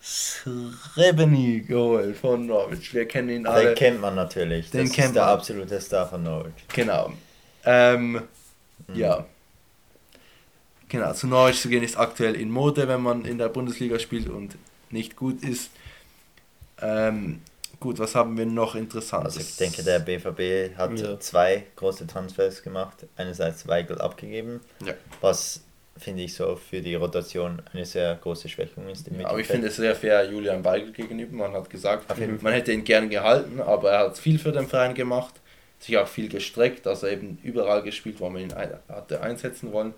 [0.00, 2.94] Srebeni geholt von Norwich.
[2.94, 3.66] Wir kennen ihn alle.
[3.66, 4.70] Den kennt man natürlich.
[4.70, 5.34] Den das kennt ist der man.
[5.34, 6.54] absolute Star von Norwich.
[6.72, 7.12] Genau.
[7.64, 8.20] Ähm, mhm.
[8.94, 9.26] Ja.
[10.88, 14.28] Genau, zu Norwich zu gehen ist aktuell in Mode, wenn man in der Bundesliga spielt
[14.28, 14.56] und
[14.90, 15.70] nicht gut ist.
[16.80, 17.42] Ähm,
[17.80, 19.36] gut, was haben wir noch Interessantes?
[19.36, 21.20] Also ich denke, der BVB hat ja.
[21.20, 23.06] zwei große Transfers gemacht.
[23.16, 24.94] Einerseits Weigel abgegeben, ja.
[25.20, 25.60] was
[25.98, 29.08] finde ich so für die Rotation eine sehr große Schwächung ist.
[29.08, 31.36] Ja, aber ich finde es sehr fair Julian Weigel gegenüber.
[31.36, 32.06] Man hat gesagt,
[32.42, 35.34] man hätte ihn gern gehalten, aber er hat viel für den Verein gemacht,
[35.78, 39.94] sich auch viel gestreckt, also eben überall gespielt, wo man ihn hatte einsetzen wollen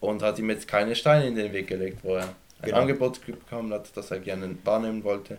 [0.00, 2.78] und hat ihm jetzt keine Steine in den Weg gelegt, wo er ein genau.
[2.78, 5.38] Angebot bekommen hat, das er gerne wahrnehmen wollte.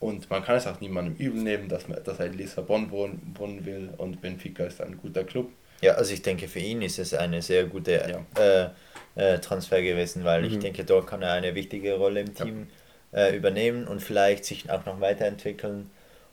[0.00, 3.34] Und man kann es auch niemandem übel nehmen, dass, man, dass er in Lissabon wohnen,
[3.36, 5.50] wohnen will und Benfica ist ein guter Club.
[5.82, 8.42] Ja, also ich denke, für ihn ist es eine sehr gute ja.
[8.42, 8.70] äh,
[9.14, 10.48] äh, Transfer gewesen, weil mhm.
[10.48, 12.66] ich denke, dort kann er eine wichtige Rolle im Team
[13.12, 13.26] ja.
[13.26, 15.90] äh, übernehmen und vielleicht sich auch noch weiterentwickeln.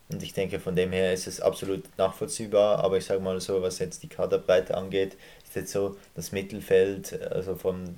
[0.09, 2.79] Und ich denke, von dem her ist es absolut nachvollziehbar.
[2.79, 7.21] Aber ich sage mal so, was jetzt die Kaderbreite angeht, ist jetzt so das Mittelfeld,
[7.29, 7.95] also von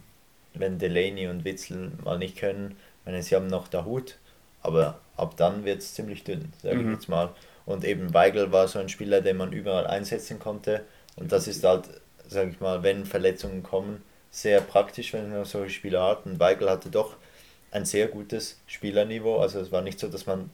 [0.56, 2.76] wenn Delaney und Witzel mal nicht können,
[3.06, 4.16] meine, sie haben noch der Hut,
[4.62, 6.88] aber ab dann wird es ziemlich dünn, sage mhm.
[6.88, 7.30] ich jetzt mal.
[7.66, 10.82] Und eben Weigel war so ein Spieler, den man überall einsetzen konnte.
[11.16, 11.86] Und das ist halt,
[12.28, 16.26] sage ich mal, wenn Verletzungen kommen, sehr praktisch, wenn man solche Spieler hat.
[16.26, 17.16] Und Weigel hatte doch
[17.72, 19.40] ein sehr gutes Spielerniveau.
[19.40, 20.50] Also es war nicht so, dass man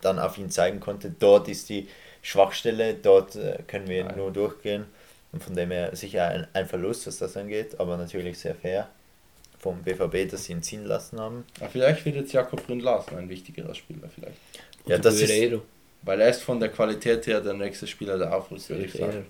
[0.00, 1.88] dann auf ihn zeigen konnte, dort ist die
[2.22, 4.16] Schwachstelle, dort äh, können wir Nein.
[4.16, 4.86] nur durchgehen.
[5.32, 8.88] Und von dem her sicher ein, ein Verlust, was das angeht, aber natürlich sehr fair
[9.58, 11.44] vom BVB, dass sie ihn ziehen lassen haben.
[11.60, 14.38] Ja, vielleicht wird jetzt Jakob Brünn-Larsen ein wichtigerer Spieler vielleicht.
[14.86, 15.30] Ja, das ist,
[16.02, 19.26] weil er ist von der Qualität her der nächste Spieler der Aufrüstung, würde ich sagen.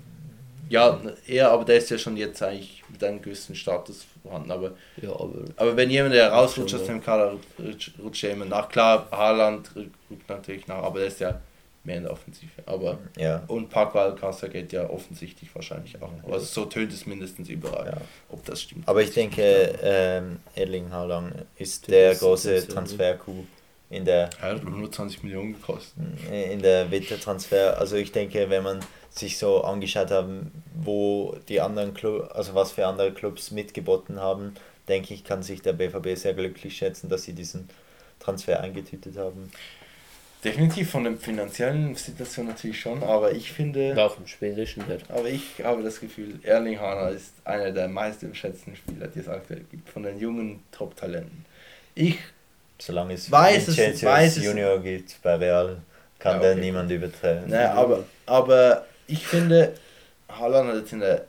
[0.71, 4.53] Ja, eher, aber der ist ja schon jetzt eigentlich mit einem gewissen Status vorhanden.
[4.53, 4.71] Aber,
[5.03, 7.37] ja, aber, aber wenn jemand, der rausrutscht aus dem Kader,
[8.03, 8.69] rutscht er immer nach.
[8.69, 11.41] Klar, Haaland rückt natürlich nach, aber der ist ja
[11.83, 12.51] mehr in der Offensive.
[12.67, 13.43] Aber ja.
[13.49, 16.13] und Paco Alcázar geht ja offensichtlich wahrscheinlich auch.
[16.31, 18.01] Also so tönt es mindestens überall, ja.
[18.29, 18.87] ob das stimmt.
[18.87, 19.43] Aber ich denke,
[19.83, 23.45] ähm, Erling Haaland ist der große Transfer-Coup
[23.91, 24.31] in der.
[24.41, 25.95] Ja, hat nur 20 Millionen gekostet.
[26.31, 27.79] In der Wintertransfer.
[27.79, 28.81] Also ich denke, wenn man
[29.11, 34.55] sich so angeschaut haben, wo die anderen Club, also was für andere Clubs mitgeboten haben,
[34.89, 37.69] denke ich, kann sich der BVB sehr glücklich schätzen, dass sie diesen
[38.21, 39.51] Transfer eingetütet haben.
[40.43, 43.95] Definitiv von der finanziellen Situation natürlich schon, aber ich finde.
[44.03, 45.05] Auch im Spielischen halt.
[45.11, 49.29] Aber ich habe das Gefühl, Erling Haaland ist einer der meist unterschätzten Spieler, die es
[49.29, 51.45] aktuell gibt, von den jungen Top-Talenten.
[51.95, 52.19] Ich.
[52.79, 55.83] Solange es weiß es, weiß Junior es, gibt bei Real,
[56.19, 56.47] kann ja, okay.
[56.47, 57.51] der niemand übertreffen.
[57.51, 59.75] Naja, aber, aber ich finde,
[60.29, 61.27] Haaland hat jetzt in der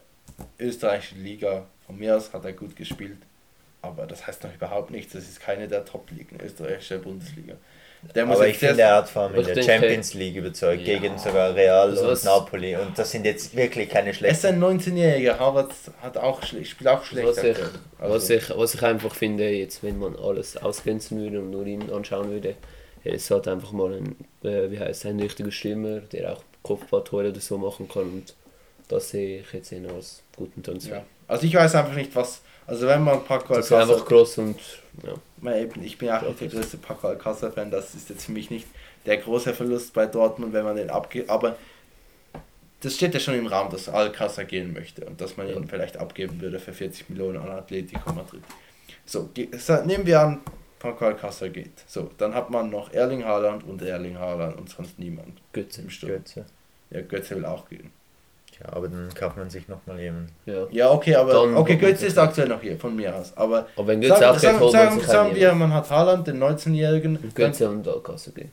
[0.58, 3.18] österreichischen Liga, von mir aus hat er gut gespielt,
[3.82, 5.12] aber das heißt noch überhaupt nichts.
[5.12, 7.54] Das ist keine der Top-Ligen, österreichische Bundesliga.
[8.14, 10.98] aber ich finde, er hat vor allem in der Champions League überzeugt, ja.
[10.98, 12.76] gegen sogar Real also und Napoli.
[12.76, 14.46] Und das sind jetzt wirklich keine schlechten.
[14.46, 17.26] Er ist ein 19-Jähriger, Harvard hat auch spielt auch schlecht.
[17.26, 18.14] Was ich, also.
[18.14, 21.90] was, ich, was ich einfach finde, jetzt, wenn man alles ausgrenzen würde und nur ihn
[21.90, 22.54] anschauen würde,
[23.04, 27.40] es hat einfach mal ein, äh, wie heißt ein richtiger Stürmer, der auch Kopfballtore oder
[27.40, 28.02] so machen kann.
[28.02, 28.34] Und
[28.88, 30.96] das sehe ich jetzt eher als guten Transfer.
[30.96, 31.04] Ja.
[31.28, 32.42] Also ich weiß einfach nicht, was.
[32.66, 33.80] Also wenn man Paco Alcázar...
[33.80, 34.60] Das ist einfach groß und...
[35.04, 35.14] Ja.
[35.82, 37.70] Ich bin auch nicht der größte Paco Alcázar-Fan.
[37.70, 38.66] Das ist jetzt für mich nicht
[39.04, 41.28] der große Verlust bei Dortmund, wenn man den abgibt.
[41.28, 41.56] Aber
[42.80, 45.96] das steht ja schon im Raum, dass Alcázar gehen möchte und dass man ihn vielleicht
[45.96, 48.42] abgeben würde für 40 Millionen an Atletico Madrid.
[49.04, 49.28] So,
[49.84, 50.40] nehmen wir an,
[50.82, 51.84] Paco Alcázar geht.
[51.86, 55.40] So, dann hat man noch Erling Haaland und Erling Haaland und sonst niemand.
[55.52, 56.10] Götze im Sturm.
[56.10, 56.44] Götze.
[56.90, 57.92] Ja, Götze will auch gehen.
[58.60, 60.32] Ja, aber dann kauft man sich nochmal jemanden.
[60.44, 60.66] Ja.
[60.72, 63.32] ja, okay, aber dann okay, Götze ist aktuell noch hier, von mir aus.
[63.36, 66.42] Aber, aber wenn Götze sagen, auch geht, sagen, sagen, sagen wir, man hat Haaland, den
[66.42, 67.32] 19-Jährigen.
[67.32, 68.50] Götze und Alcázar gehen.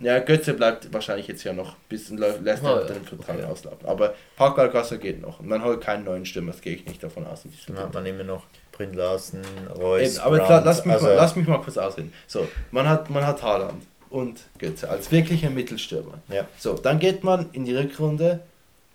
[0.00, 3.44] Ja, Götze bleibt wahrscheinlich jetzt ja noch bis lässt er oh, den Vertrag okay.
[3.44, 3.86] auslaufen.
[3.86, 5.40] Aber Paco Alcázar geht noch.
[5.40, 7.42] Und man holt keinen neuen Stürmer, das gehe ich nicht davon aus.
[7.66, 8.44] Dann man immer noch
[8.78, 9.42] Bryn Larsen,
[9.76, 12.12] Reus, Eben, Aber klar, lass, mich also mal, lass mich mal kurz ausreden.
[12.28, 16.14] So, man hat, man hat Haaland und Götze als wirklicher Mittelstürmer.
[16.28, 16.46] Ja.
[16.58, 18.40] So, dann geht man in die Rückrunde.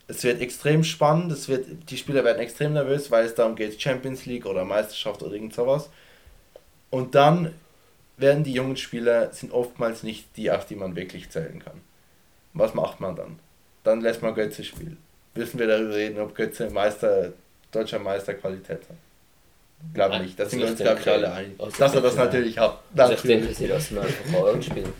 [0.07, 3.81] Es wird extrem spannend, es wird, die Spieler werden extrem nervös, weil es darum geht,
[3.81, 5.89] Champions League oder Meisterschaft oder irgend sowas.
[6.89, 7.53] Und dann
[8.17, 11.81] werden die jungen Spieler sind oftmals nicht die, auf die man wirklich zählen kann.
[12.53, 13.39] Was macht man dann?
[13.83, 14.97] Dann lässt man Götze spielen.
[15.35, 17.33] Müssen wir darüber reden, ob Götze Meister,
[17.71, 18.97] deutscher Meister Qualität hat?
[19.93, 20.39] Glaube nicht.
[20.39, 21.59] Da sind wir uns, glaube ich, alle einig.
[21.59, 22.79] Also dass er das natürlich hat.
[22.95, 24.93] Also ich denke, sie lassen einfach Haaland spielen.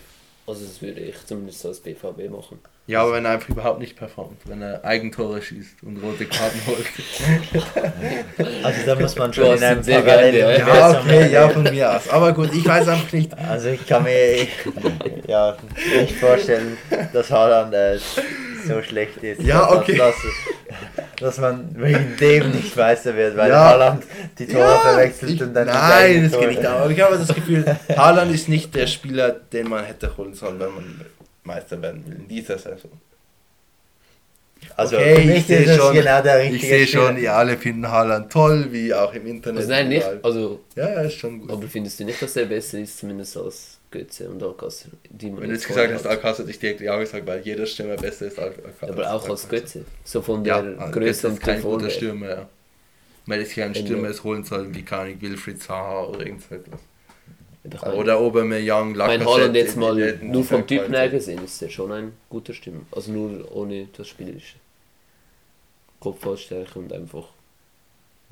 [0.46, 2.60] Also das würde ich zumindest als BVB machen.
[2.86, 6.60] Ja, aber wenn er einfach überhaupt nicht performt, wenn er Eigentore schießt und rote Karten
[6.68, 6.86] holt.
[8.64, 12.10] also da muss man schon in einem sehr gerne, Ja, okay, ja, von mir aus.
[12.10, 13.34] Aber gut, ich weiß einfach nicht.
[13.38, 14.46] Also ich kann mir
[15.28, 15.56] ja,
[15.98, 16.78] nicht vorstellen,
[17.14, 17.98] dass Haaland äh,
[18.68, 19.42] so schlecht ist.
[19.42, 19.98] Ja, okay.
[19.98, 20.16] Dass,
[21.20, 23.70] dass man wegen dem nicht Meister wird, weil ja.
[23.70, 24.04] Haaland
[24.38, 25.68] die Tore ja, verwechselt ich, und dann.
[25.68, 29.70] Nein, das geht nicht Aber ich habe das Gefühl, Haaland ist nicht der Spieler, den
[29.70, 31.02] man hätte holen sollen, wenn man
[31.44, 32.92] Meister werden will in dieser Saison.
[34.76, 38.32] Also okay, ich sehe schon, genau der richtige ich sehe schon, ihr alle finden Haaland
[38.32, 39.60] toll, wie auch im Internet.
[39.60, 40.08] Also nein, nicht.
[40.24, 41.52] Also, ja, ja, ist schon gut.
[41.52, 44.92] Aber findest du nicht, dass er besser ist, zumindest als Götze und Alcázar?
[45.10, 48.26] Wenn du jetzt gesagt hast, Alcázar, hätte ich direkt ja gesagt, weil jeder Stürmer besser
[48.26, 48.90] ist als Alcázar.
[48.90, 49.86] Aber auch als Götze.
[50.04, 52.50] So von der ja, Größe und kein guter Stürmer, ja.
[53.26, 56.80] Weil ich keinen Stürmer es holen soll, wie kann ich Wilfried Zaha oder irgendetwas.
[57.82, 59.24] Meine, oder Aubameyang, Lacazette.
[59.24, 62.82] Mein Holland jetzt mal nur vom Typ her gesehen, ist er schon ein guter Stürmer.
[62.92, 64.58] Also nur ohne das Spielerische.
[66.02, 67.28] Kopfballstärke und einfach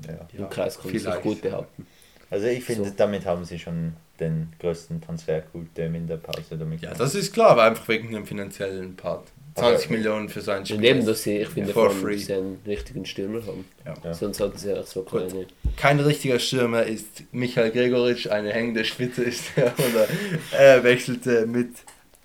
[0.06, 0.28] ja.
[0.36, 1.86] im Kreis kann sich gut behaupten.
[2.32, 2.94] Also ich finde, so.
[2.96, 7.50] damit haben sie schon den größten Transferkult in der Pause damit Ja, das ist klar,
[7.50, 9.28] aber einfach wegen dem finanziellen Part.
[9.54, 10.78] 20 aber Millionen für sein Spiel.
[10.78, 12.16] Neben dass sie, ich finde, ja, free.
[12.16, 13.66] sie einen richtigen Stürmer haben.
[13.84, 13.94] Ja.
[14.02, 14.14] Ja.
[14.14, 15.46] Sonst hatten sie auch so keine.
[15.76, 19.66] Kein richtiger Stürmer ist Michael Gregoritsch, eine hängende Spitze ist er.
[19.78, 20.08] Oder
[20.52, 21.68] er wechselte mit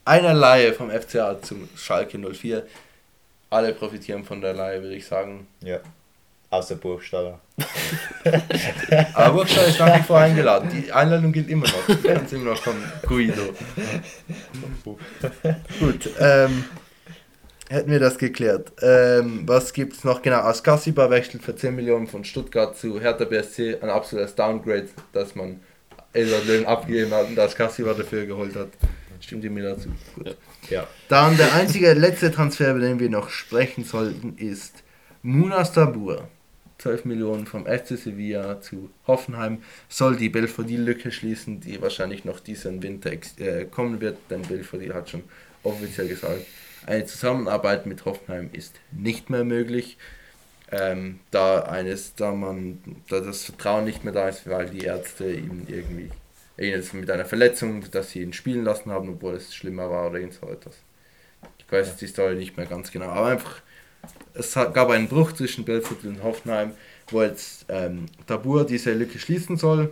[0.05, 2.65] einer Laie vom FCA zum Schalke 04.
[3.49, 5.47] Alle profitieren von der Laie, würde ich sagen.
[5.59, 5.81] Ja.
[6.49, 7.41] Außer Burgstaller.
[9.13, 10.69] Aber Burgstaller ist nach wie vor eingeladen.
[10.71, 11.87] Die Einladung gilt immer noch.
[11.87, 12.81] Du kannst immer noch kommen.
[13.05, 13.53] Guido.
[15.79, 16.09] Gut.
[16.19, 16.63] Ähm,
[17.69, 18.71] hätten wir das geklärt.
[18.81, 20.21] Ähm, was gibt es noch?
[20.21, 23.79] Genau, Askasiba wechselt für 10 Millionen von Stuttgart zu Hertha BSC.
[23.81, 25.59] Ein absolutes Downgrade, dass man
[26.13, 28.69] Edward Löwen abgegeben hat und Askasiba dafür geholt hat.
[29.19, 29.89] Stimmt ihr mir dazu?
[30.15, 30.37] Gut.
[30.69, 30.87] Ja.
[31.09, 34.83] Dann der einzige letzte Transfer, über den wir noch sprechen sollten, ist
[35.21, 36.29] Munas Dabur.
[36.80, 39.63] 12 Millionen vom FC Sevilla zu Hoffenheim.
[39.89, 45.09] Soll die Belfodil-Lücke schließen, die wahrscheinlich noch diesen Winter äh, kommen wird, denn Belfodil hat
[45.09, 45.23] schon
[45.63, 46.45] offiziell gesagt,
[46.86, 49.97] eine Zusammenarbeit mit Hoffenheim ist nicht mehr möglich,
[50.71, 55.32] ähm, da, eines, da, man, da das Vertrauen nicht mehr da ist, weil die Ärzte
[55.32, 56.09] ihm irgendwie
[56.57, 60.19] jetzt mit einer Verletzung, dass sie ihn spielen lassen haben, obwohl es schlimmer war oder
[60.19, 60.75] irgend so etwas.
[61.59, 63.61] Ich weiß jetzt die Story nicht mehr ganz genau, aber einfach,
[64.38, 66.71] es gab einen Bruch zwischen Belfort und Hoffenheim,
[67.09, 69.91] wo jetzt ähm, Tabur diese Lücke schließen soll.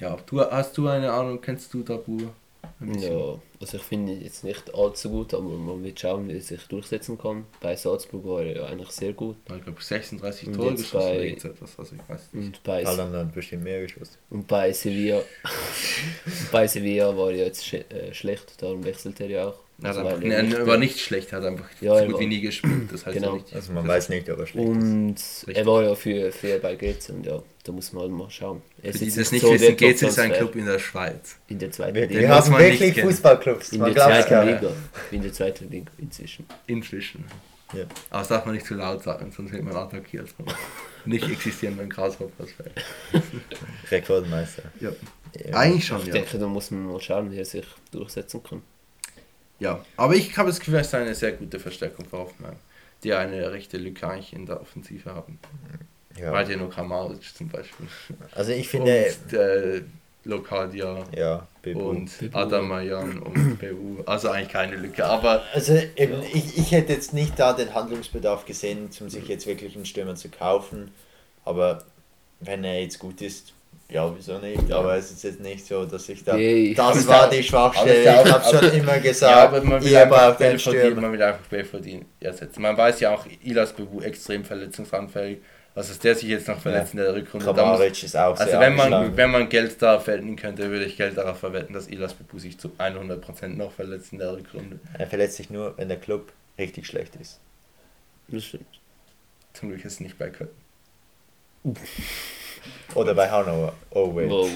[0.00, 2.32] Ja, du, hast du eine Ahnung, kennst du Tabur?
[2.80, 6.62] Ja, also ich finde jetzt nicht allzu gut, aber man wird schauen, wie er sich
[6.64, 7.46] durchsetzen kann.
[7.60, 9.36] Bei Salzburg war er ja eigentlich sehr gut.
[9.54, 12.46] Ich glaube 36 Tore geschossen bei, etwas, also ich weiß nicht.
[12.46, 14.16] Und bei, bestimmt mehr geschossen.
[14.30, 15.22] Und bei Sevilla,
[16.52, 19.58] bei Sevilla war er jetzt sch äh, schlecht, darum wechselt er ja auch.
[19.82, 22.90] Also einfach, er nicht, war nicht schlecht, hat einfach ja, so gut wie nie gespielt.
[22.90, 23.38] Das heißt genau.
[23.52, 25.44] also man weiß nicht, ob er schlecht und ist.
[25.46, 28.30] Und er war ja für, für bei Gez und ja, da muss man halt mal
[28.30, 28.62] schauen.
[28.80, 31.36] Er Für die das nicht so wissen, Gez ist ein Club in der Schweiz.
[31.48, 32.20] In der zweiten Liga.
[32.20, 33.72] Wir haben wirklich Fußballclubs.
[33.72, 34.72] In der zweiten Liga.
[35.10, 36.46] In der zweiten Liga inzwischen.
[36.66, 37.24] Inzwischen.
[37.72, 37.82] Ja.
[38.10, 40.28] Aber das darf man nicht zu laut sagen, sonst wird man attackiert.
[41.04, 42.50] nicht existierenden Grasshoppers.
[43.90, 44.62] Rekordmeister.
[44.78, 44.90] Ja.
[45.34, 45.56] ja.
[45.56, 46.12] Eigentlich schon, Ich ja.
[46.12, 48.62] denke, da muss man mal schauen, wie er sich durchsetzen kann.
[49.58, 52.56] Ja, aber ich habe das Gefühl, es ist eine sehr gute Verstärkung für Hoffenheim,
[53.02, 55.40] die eine rechte Lücke eigentlich in der Offensive haben.
[55.72, 55.78] Ja.
[56.20, 57.86] Weil ja nur Kramaric zum Beispiel.
[58.34, 59.06] Also ich finde...
[59.24, 59.82] Und, äh,
[60.26, 64.02] Lokadia ja, und Adamayan und BU.
[64.06, 65.04] Also eigentlich keine Lücke.
[65.04, 69.46] Aber also eben, ich, ich hätte jetzt nicht da den Handlungsbedarf gesehen, um sich jetzt
[69.46, 70.92] wirklich einen Stürmer zu kaufen.
[71.44, 71.84] Aber
[72.40, 73.52] wenn er jetzt gut ist,
[73.88, 74.72] ja, wieso nicht?
[74.72, 76.34] Aber es ist jetzt nicht so, dass ich da.
[76.34, 78.02] Nee, das war die Schwachstelle.
[78.02, 81.44] Ich habe schon immer gesagt, ja, aber man will einfach den verdienen, man will einfach
[81.64, 82.62] verdienen ersetzen.
[82.62, 85.38] Man weiß ja auch, Ilas Bebu extrem verletzungsanfällig.
[85.76, 87.00] Also dass der sich jetzt noch verletzt ja.
[87.00, 87.44] in der Rückrunde.
[87.44, 91.18] Kramaric ist auch Also wenn man, wenn man Geld da verwenden könnte, würde ich Geld
[91.18, 94.80] darauf verwenden, dass Ilas Bebu sich zu 100% noch verletzt in der Rückrunde.
[94.98, 97.40] Er verletzt sich nur, wenn der Club richtig schlecht ist.
[98.28, 98.80] Das stimmt.
[99.52, 100.48] Zum Glück ist es nicht bei Köln.
[102.94, 103.74] Oder bei Hannover.
[103.90, 104.30] Oh, wait.
[104.30, 104.48] Wow.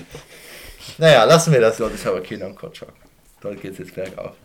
[0.96, 1.76] Naja, lassen wir das.
[1.76, 2.94] Dort ist aber keiner am Kotschak.
[3.42, 4.36] Dort geht es jetzt bergauf.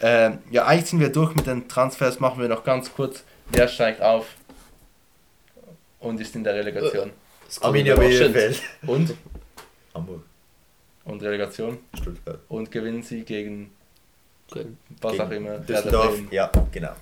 [0.00, 2.18] Ähm, ja, eigentlich sind wir durch mit den Transfers.
[2.18, 3.22] Machen wir noch ganz kurz.
[3.52, 4.26] Wer steigt auf
[6.04, 7.10] und ist in der Relegation?
[7.60, 8.62] Arminia Bielefeld.
[8.86, 9.14] Und?
[9.94, 10.22] Hamburg.
[11.04, 11.78] Und Relegation?
[11.94, 12.38] Stuttgart.
[12.48, 13.72] Und gewinnen sie gegen
[14.50, 14.78] Köln.
[15.00, 15.58] was gegen auch immer.
[15.58, 16.18] Düsseldorf.
[16.30, 16.92] Ja, genau.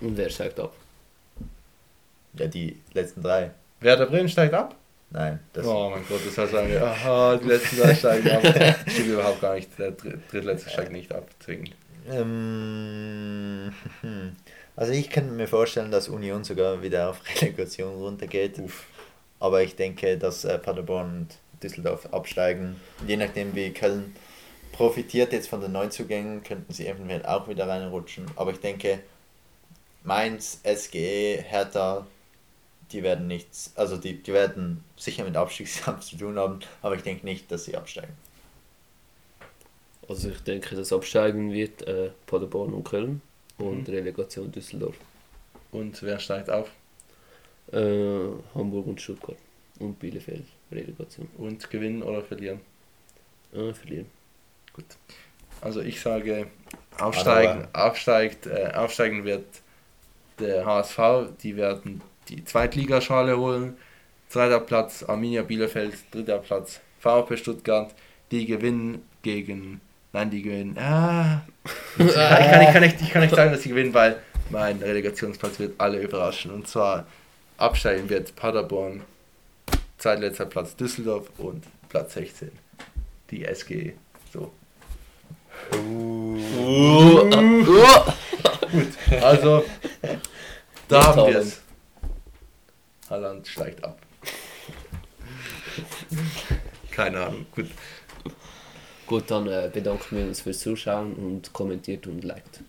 [0.00, 0.74] Und wer steigt ab?
[2.34, 3.50] Ja, die letzten drei.
[3.80, 4.74] Werder Bremen steigt ab?
[5.10, 5.38] Nein.
[5.62, 8.42] oh mein Gott, das heißt sagen aha, die letzten drei steigen ab.
[8.88, 9.78] Stimmt überhaupt gar nicht.
[9.78, 11.70] Der drittletzte steigt nicht ab, zwingend.
[12.10, 13.05] Ähm,
[14.76, 18.58] also ich kann mir vorstellen, dass Union sogar wieder auf Relegation runtergeht.
[18.58, 18.84] Uff.
[19.40, 22.76] Aber ich denke, dass äh, Paderborn und Düsseldorf absteigen.
[23.06, 24.14] Je nachdem wie Köln
[24.72, 28.26] profitiert jetzt von den Neuzugängen, könnten sie eventuell auch wieder reinrutschen.
[28.36, 29.00] Aber ich denke,
[30.04, 32.06] Mainz, SGE, Hertha,
[32.92, 37.02] die werden nichts, also die, die werden sicher mit Abstiegskampf zu tun haben, aber ich
[37.02, 38.12] denke nicht, dass sie absteigen.
[40.08, 43.22] Also ich denke, dass absteigen wird äh, Paderborn und Köln
[43.58, 43.94] und mhm.
[43.94, 44.96] Relegation Düsseldorf.
[45.72, 46.70] Und wer steigt auf?
[47.72, 49.36] Äh, Hamburg und Stuttgart
[49.78, 51.28] und Bielefeld Relegation.
[51.38, 52.60] Und gewinnen oder verlieren?
[53.52, 54.06] Äh, verlieren.
[54.72, 54.84] Gut.
[55.60, 56.48] Also ich sage,
[56.98, 59.46] aufsteigen, aufsteigt, äh, aufsteigen wird
[60.38, 60.98] der HSV,
[61.42, 63.76] die werden die Zweitligaschale holen.
[64.28, 67.94] Zweiter Platz Arminia Bielefeld, dritter Platz VfB Stuttgart.
[68.32, 69.80] Die gewinnen gegen.
[70.16, 70.78] Nein, die gewinnen.
[70.78, 71.42] Ah,
[71.98, 75.58] ich, kann, ich, kann nicht, ich kann nicht sagen, dass sie gewinnen, weil mein Relegationsplatz
[75.58, 76.52] wird alle überraschen.
[76.52, 77.06] Und zwar
[77.58, 79.02] absteigen wird Paderborn,
[79.98, 82.50] zweitletzter Platz Düsseldorf und Platz 16
[83.30, 83.92] die SG.
[84.32, 84.54] So.
[85.74, 86.38] Uh.
[86.56, 87.30] Uh.
[87.30, 87.66] Uh.
[88.72, 89.66] Gut, also
[90.88, 91.60] da haben wir es.
[93.10, 93.98] Haaland steigt ab.
[96.90, 97.66] Keine Ahnung, gut.
[99.06, 102.60] Gut, dann äh, bedanken wir uns fürs Zuschauen und kommentiert und liked.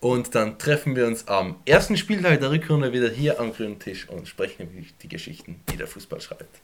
[0.00, 4.08] Und dann treffen wir uns am ersten Spieltag der Rückrunde wieder hier am grünen Tisch
[4.08, 6.60] und sprechen über die Geschichten, die der Fußball schreibt.